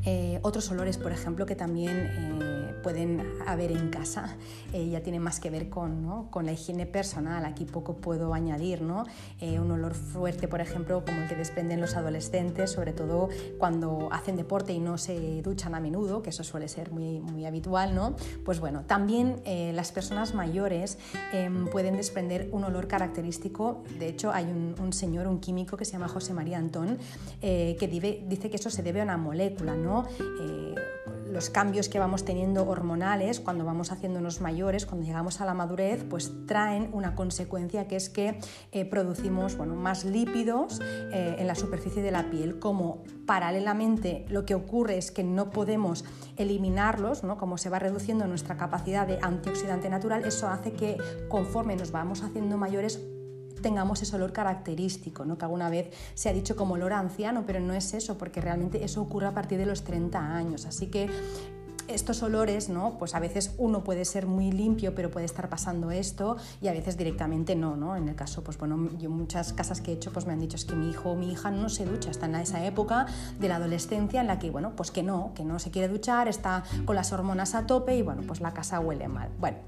[0.04, 4.36] eh, otros olores, por ejemplo, que también eh, pueden haber en casa,
[4.72, 5.98] eh, ya tiene más que ver con,
[6.42, 9.04] la higiene personal, aquí poco puedo añadir, ¿no?
[9.40, 13.28] un olor fuerte, por ejemplo, como el que desprenden los adolescentes, sobre todo
[13.58, 17.94] cuando hacen deporte y no se duchan a menudo, que eso suele ser muy, habitual,
[17.94, 18.14] ¿no?
[18.44, 19.42] Pues bueno, también
[19.74, 20.98] las personas mayores
[21.32, 25.92] em, pueden desprender un olor característico, de hecho hay un, señor, un químico que se
[25.92, 26.98] llama José María Antón,
[27.40, 30.74] que dice que eso se debe a una molécula, eh,
[31.30, 36.04] los cambios que vamos teniendo hormonales cuando vamos haciéndonos mayores, cuando llegamos a la madurez,
[36.08, 38.38] pues traen una consecuencia que es que
[38.72, 40.80] eh, producimos bueno, más lípidos
[41.12, 45.50] eh, en la superficie de la piel, como paralelamente lo que ocurre es que no
[45.50, 46.04] podemos
[46.36, 47.36] eliminarlos, ¿no?
[47.36, 50.96] como se va reduciendo nuestra capacidad de antioxidante natural, eso hace que
[51.28, 53.00] conforme nos vamos haciendo mayores
[53.60, 55.38] tengamos ese olor característico, ¿no?
[55.38, 58.84] que alguna vez se ha dicho como olor anciano, pero no es eso, porque realmente
[58.84, 60.66] eso ocurre a partir de los 30 años.
[60.66, 61.08] Así que
[61.88, 62.98] estos olores, ¿no?
[62.98, 66.72] Pues a veces uno puede ser muy limpio, pero puede estar pasando esto y a
[66.72, 67.96] veces directamente no, ¿no?
[67.96, 70.56] En el caso, pues bueno, yo muchas casas que he hecho, pues me han dicho
[70.56, 73.06] es que mi hijo o mi hija no se ducha, está en esa época
[73.40, 76.28] de la adolescencia en la que, bueno, pues que no, que no se quiere duchar,
[76.28, 79.30] está con las hormonas a tope y bueno, pues la casa huele mal.
[79.40, 79.58] Bueno,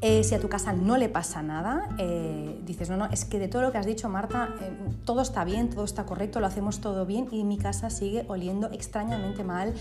[0.00, 3.40] eh, si a tu casa no le pasa nada, eh, dices, no, no, es que
[3.40, 4.70] de todo lo que has dicho, Marta, eh,
[5.04, 8.70] todo está bien, todo está correcto, lo hacemos todo bien y mi casa sigue oliendo
[8.70, 9.74] extrañamente mal,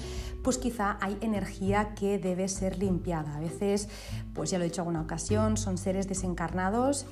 [0.44, 3.36] pues quizá hay energía que debe ser limpiada.
[3.36, 3.90] A veces,
[4.34, 7.06] pues ya lo he dicho alguna ocasión, son seres desencarnados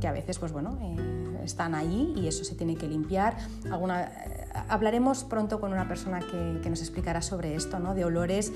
[0.00, 0.78] que a veces, pues bueno,
[1.44, 3.36] están ahí y eso se tiene que limpiar.
[3.70, 4.10] Alguna,
[4.68, 7.94] hablaremos pronto con una persona que, nos explicará sobre esto, ¿no?
[7.94, 8.52] de olores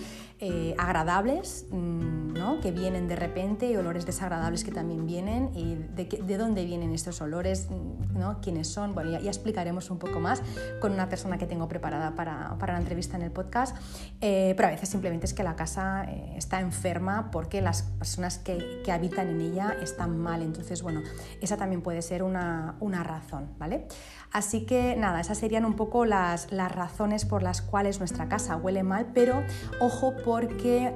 [0.79, 2.61] agradables mm, ¿no?
[2.61, 6.93] que vienen de repente y olores desagradables que también vienen y de, de dónde vienen
[6.93, 7.69] estos olores,
[8.15, 8.41] ¿no?
[8.41, 8.95] quiénes son.
[8.95, 10.43] Bueno, ya, explicaremos un poco más
[10.81, 13.77] con una persona que tengo preparada para, para la entrevista en el podcast,
[14.21, 18.39] eh, pero a veces simplemente es que la casa eh, está enferma porque las personas
[18.39, 20.43] que, que, habitan en ella están mal.
[20.43, 21.03] Entonces, bueno,
[21.41, 23.87] esa también puede ser una, una razón, ¿vale?
[24.33, 28.57] Así que nada, esas serían un poco las, las razones por las cuales nuestra casa
[28.57, 29.43] huele mal, pero
[29.81, 30.95] ojo porque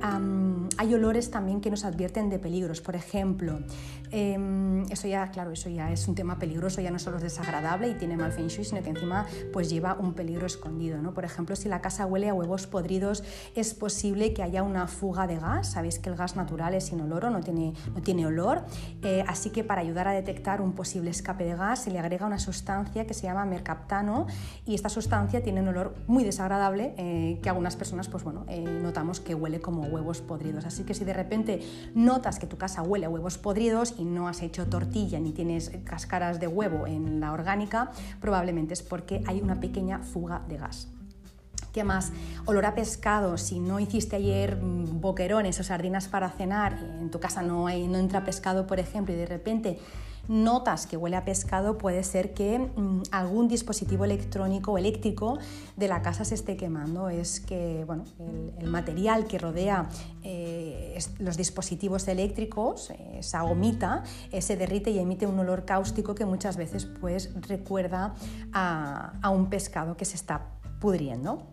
[0.78, 2.80] hay olores también que nos advierten de peligros.
[2.80, 3.59] Por ejemplo,
[4.12, 7.89] em, eso ya, claro, eso ya es un tema peligroso, ya no solo es desagradable
[7.89, 11.03] y tiene mal feng shui, sino que encima pues lleva un peligro escondido.
[11.03, 11.12] ¿no?
[11.12, 13.24] Por ejemplo, si la casa huele a huevos podridos,
[13.57, 15.72] es posible que haya una fuga de gas.
[15.72, 18.64] Sabéis que el gas natural es inoloro, no tiene, no tiene olor.
[19.03, 22.26] Eh, así que para ayudar a detectar un posible escape de gas se le agrega
[22.26, 24.26] una sustancia que se llama mercaptano
[24.66, 28.62] y esta sustancia tiene un olor muy desagradable eh, que algunas personas pues bueno, eh,
[28.62, 30.64] notamos que huele como huevos podridos.
[30.64, 31.60] Así que si de repente
[31.94, 35.70] notas que tu casa huele a huevos podridos y no has hecho tortilla ni tienes
[35.84, 40.88] cáscaras de huevo en la orgánica, probablemente es porque hay una pequeña fuga de gas.
[41.74, 42.12] ¿Qué más?
[42.44, 43.36] Olor a pescado.
[43.36, 47.88] Si no hiciste ayer mm, boquerones o sardinas para cenar, en tu casa no, hay,
[47.88, 49.80] no entra pescado, por ejemplo, y de repente
[50.28, 55.38] notas que huele a pescado, puede ser que mm, algún dispositivo electrónico o eléctrico
[55.76, 57.08] de la casa se esté quemando.
[57.08, 58.04] Es que bueno,
[58.58, 59.88] el, material que rodea
[60.22, 64.02] eh, los dispositivos eléctricos, esa gomita,
[64.32, 68.14] eh, se derrite y emite un olor cáustico que muchas veces pues, recuerda
[68.52, 70.46] a un pescado que se está
[70.80, 71.46] pudriendo.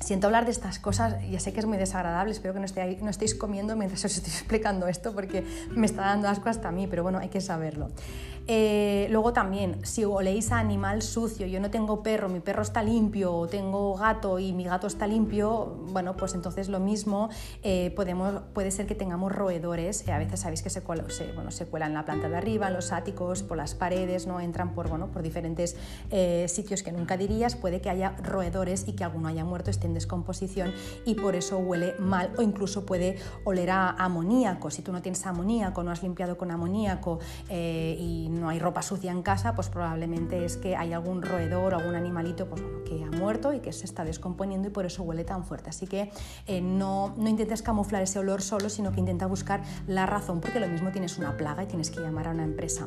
[0.00, 2.66] Siento hablar de estas cosas, ya sé que es muy desagradable, espero que no,
[3.02, 6.72] no estéis comiendo mientras os estoy explicando esto porque me está dando asco hasta a
[6.72, 7.88] mí, pero bueno, hay que saberlo.
[8.48, 12.82] Eh, luego también, si oléis a animal sucio, yo no tengo perro, mi perro está
[12.82, 17.28] limpio, o tengo gato y mi gato está limpio, bueno, pues entonces lo mismo,
[17.62, 21.50] eh, podemos, puede ser que tengamos roedores, eh, a veces sabéis que se, cuela, bueno,
[21.50, 24.38] se cuelan en la planta de arriba, en los áticos, por las paredes, ¿no?
[24.38, 25.76] entran por, bueno, por diferentes
[26.46, 29.94] sitios que nunca dirías, puede que haya roedores y que alguno haya muerto, esté en
[29.94, 30.72] descomposición
[31.04, 35.26] y por eso huele mal o incluso puede oler a amoníaco, si tú no tienes
[35.26, 37.18] amoníaco, no has limpiado con amoníaco
[37.50, 41.78] y no hay ropa sucia en casa, pues probablemente es que hay algún roedor o
[41.78, 45.24] algún animalito pues, que ha muerto y que se está descomponiendo y por eso huele
[45.24, 45.70] tan fuerte.
[45.70, 46.10] Así que
[46.46, 50.60] eh, no, no intentes camuflar ese olor solo, sino que intenta buscar la razón, porque
[50.60, 52.86] lo mismo tienes una plaga y tienes que llamar a una empresa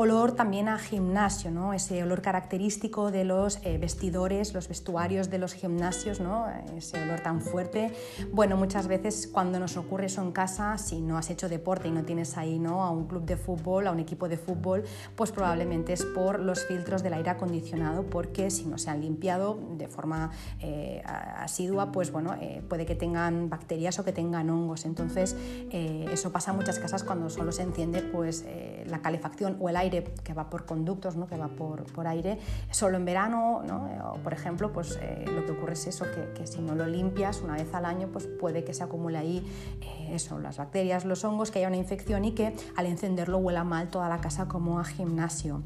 [0.00, 1.74] olor también a gimnasio, ¿no?
[1.74, 6.46] ese olor característico de los eh, vestidores, los vestuarios de los gimnasios, ¿no?
[6.76, 7.92] ese olor tan fuerte.
[8.32, 11.90] Bueno, muchas veces cuando nos ocurre eso en casa, si no has hecho deporte y
[11.90, 12.84] no tienes ahí ¿no?
[12.84, 14.84] a un club de fútbol, a un equipo de fútbol,
[15.16, 19.58] pues probablemente es por los filtros del aire acondicionado, porque si no se han limpiado
[19.78, 20.30] de forma
[20.60, 24.84] eh, asidua, pues bueno, eh, puede que tengan bacterias o que tengan hongos.
[24.84, 25.34] Entonces,
[25.72, 28.44] eso pasa en muchas casas cuando solo se enciende pues,
[28.86, 31.26] la calefacción o el aire que va por conductos, ¿no?
[31.26, 32.38] que va por, por aire,
[32.70, 33.88] solo en verano, ¿no?
[34.22, 37.40] por ejemplo, pues eh, lo que ocurre es eso, que, que, si no lo limpias
[37.42, 39.46] una vez al año, pues puede que se acumule ahí
[39.80, 43.64] eh, eso, las bacterias, los hongos, que haya una infección y que al encenderlo huela
[43.64, 45.62] mal toda la casa como a gimnasio.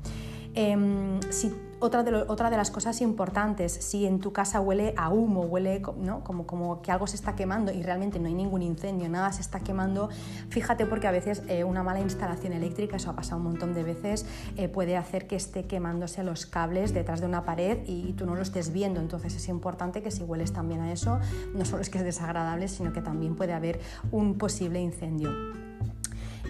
[0.55, 1.21] Em,
[1.83, 6.93] otra de, las cosas importantes, si en tu casa huele a humo, huele como, que
[6.93, 10.09] algo se está quemando y realmente no hay ningún incendio, nada se está quemando,
[10.49, 13.83] fíjate porque a veces eh, una mala instalación eléctrica, eso ha pasado un montón de
[13.83, 14.27] veces,
[14.57, 18.37] eh, puede hacer que esté quemándose los cables detrás de una pared y tú no
[18.37, 19.01] lo estés viendo.
[19.01, 21.19] Entonces es importante que si hueles también a eso,
[21.53, 23.81] no solo es que es desagradable, sino que también puede haber
[24.13, 25.31] un posible incendio.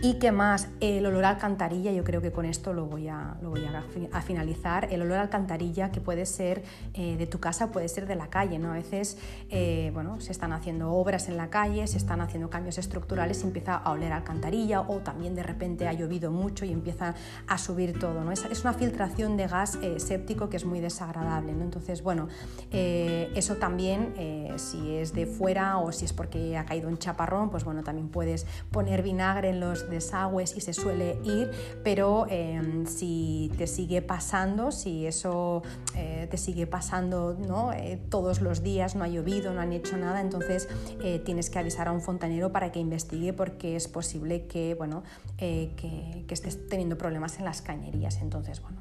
[0.05, 0.67] ¿Y qué más?
[0.81, 4.21] El olor a alcantarilla, yo creo que con esto lo voy a, lo voy a,
[4.21, 4.89] finalizar.
[4.91, 8.27] El olor a alcantarilla que puede ser eh, de tu casa, puede ser de la
[8.27, 8.59] calle.
[8.59, 8.73] ¿no?
[8.73, 9.17] A veces
[9.49, 13.47] eh, bueno, se están haciendo obras en la calle, se están haciendo cambios estructurales y
[13.47, 17.15] empieza a oler a alcantarilla o también de repente ha llovido mucho y empieza
[17.47, 18.25] a subir todo.
[18.25, 18.33] ¿no?
[18.33, 21.53] Es, es una filtración de gas eh, séptico que es muy desagradable.
[21.53, 21.63] ¿no?
[21.63, 22.27] Entonces, bueno,
[22.73, 24.15] eso también,
[24.57, 28.09] si es de fuera o si es porque ha caído un chaparrón, pues bueno, también
[28.09, 31.51] puedes poner vinagre en los desagües y se suele ir,
[31.85, 35.63] pero em, si te sigue pasando, si eso
[35.97, 37.73] eh, te sigue pasando ¿no?
[37.73, 40.69] Eh, todos los días, no ha llovido, no han hecho nada, entonces
[41.03, 45.03] eh, tienes que avisar a un fontanero para que investigue porque es posible que, bueno,
[45.37, 48.23] que, estés teniendo problemas en las cañerías.
[48.23, 48.79] Entonces, bueno,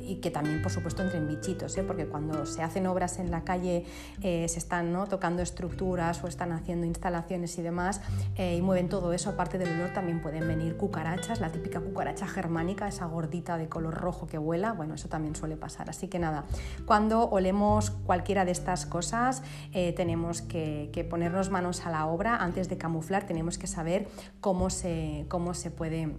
[0.00, 3.84] y que también, por supuesto, entren bichitos, porque cuando se hacen obras en la calle,
[4.20, 5.08] se están ¿no?
[5.08, 8.00] tocando estructuras o están haciendo instalaciones y demás,
[8.38, 12.88] y mueven todo eso, aparte del olor, también puede venir cucarachas, la típica cucaracha germánica,
[12.88, 15.90] esa gordita de color rojo que vuela, bueno, eso también suele pasar.
[15.90, 16.44] Así que nada,
[16.84, 22.36] cuando olemos cualquiera de estas cosas, eh, tenemos que, que, ponernos manos a la obra.
[22.36, 24.08] Antes de camuflar, tenemos que saber
[24.40, 26.16] cómo se, cómo se puede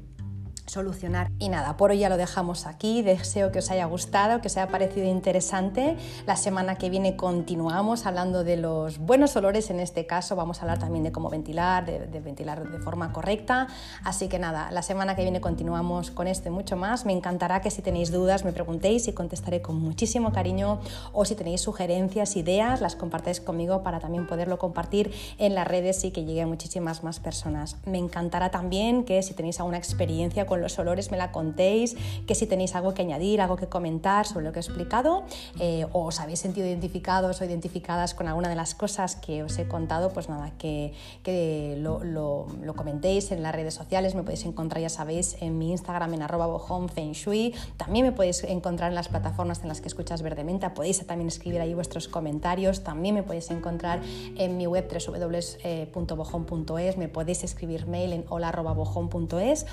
[0.67, 1.31] solucionar.
[1.39, 3.01] Y nada, por hoy ya lo dejamos aquí.
[3.01, 5.97] Deseo que os haya gustado, que os haya parecido interesante.
[6.25, 9.69] La semana que viene continuamos hablando de los buenos olores.
[9.69, 13.67] En este caso vamos a hablar también de cómo ventilar, de, ventilar de forma correcta.
[14.03, 17.05] Así que nada, la semana que viene continuamos con esto y mucho más.
[17.05, 20.81] Me encantará que si tenéis dudas me preguntéis y contestaré con muchísimo cariño.
[21.13, 26.03] O si tenéis sugerencias, ideas, las compartáis conmigo para también poderlo compartir en las redes
[26.03, 27.77] y que llegue a muchísimas más personas.
[27.85, 31.95] Me encantará también que si tenéis alguna experiencia con los olores me la contéis,
[32.25, 35.23] que si tenéis algo que añadir, algo que comentar sobre lo que he explicado,
[35.59, 39.57] eh, o os habéis sentido identificados o identificadas con alguna de las cosas que os
[39.57, 40.93] he contado, pues nada, que,
[41.79, 46.13] lo, lo, comentéis en las redes sociales, me podéis encontrar, ya sabéis, en mi Instagram
[46.13, 46.47] en arroba
[47.77, 51.61] también me podéis encontrar en las plataformas en las que escuchas Verdementa, podéis también escribir
[51.61, 54.01] ahí vuestros comentarios, también me podéis encontrar
[54.37, 59.65] en mi web www.bojón.es, me podéis escribir mail en hola.bojón.es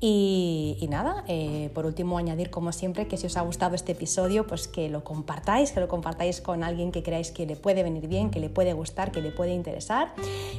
[0.00, 3.92] y, y, nada, eh, por último añadir como siempre que si os ha gustado este
[3.92, 7.82] episodio, pues que lo compartáis, que lo compartáis con alguien que creáis que le puede
[7.82, 10.14] venir bien, que le puede gustar, que le puede interesar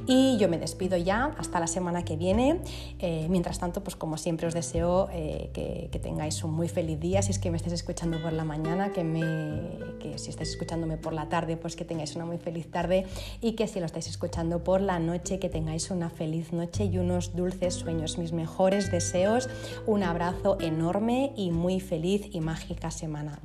[0.08, 2.60] y yo me despido ya hasta la semana que viene.
[3.00, 7.00] Eh, mientras tanto, pues como siempre os deseo eh, que, que, tengáis un muy feliz
[7.00, 9.24] día, si es que me estáis escuchando por la mañana, que, me,
[10.00, 13.06] que si estáis escuchándome por la tarde, pues que tengáis una muy feliz tarde
[13.42, 16.98] y que si lo estáis escuchando por la noche, que tengáis una feliz noche y
[16.98, 18.18] unos dulces sueños.
[18.18, 19.50] Mis mejores deseos,
[19.86, 23.40] un abrazo enorme y muy feliz y mágica semana.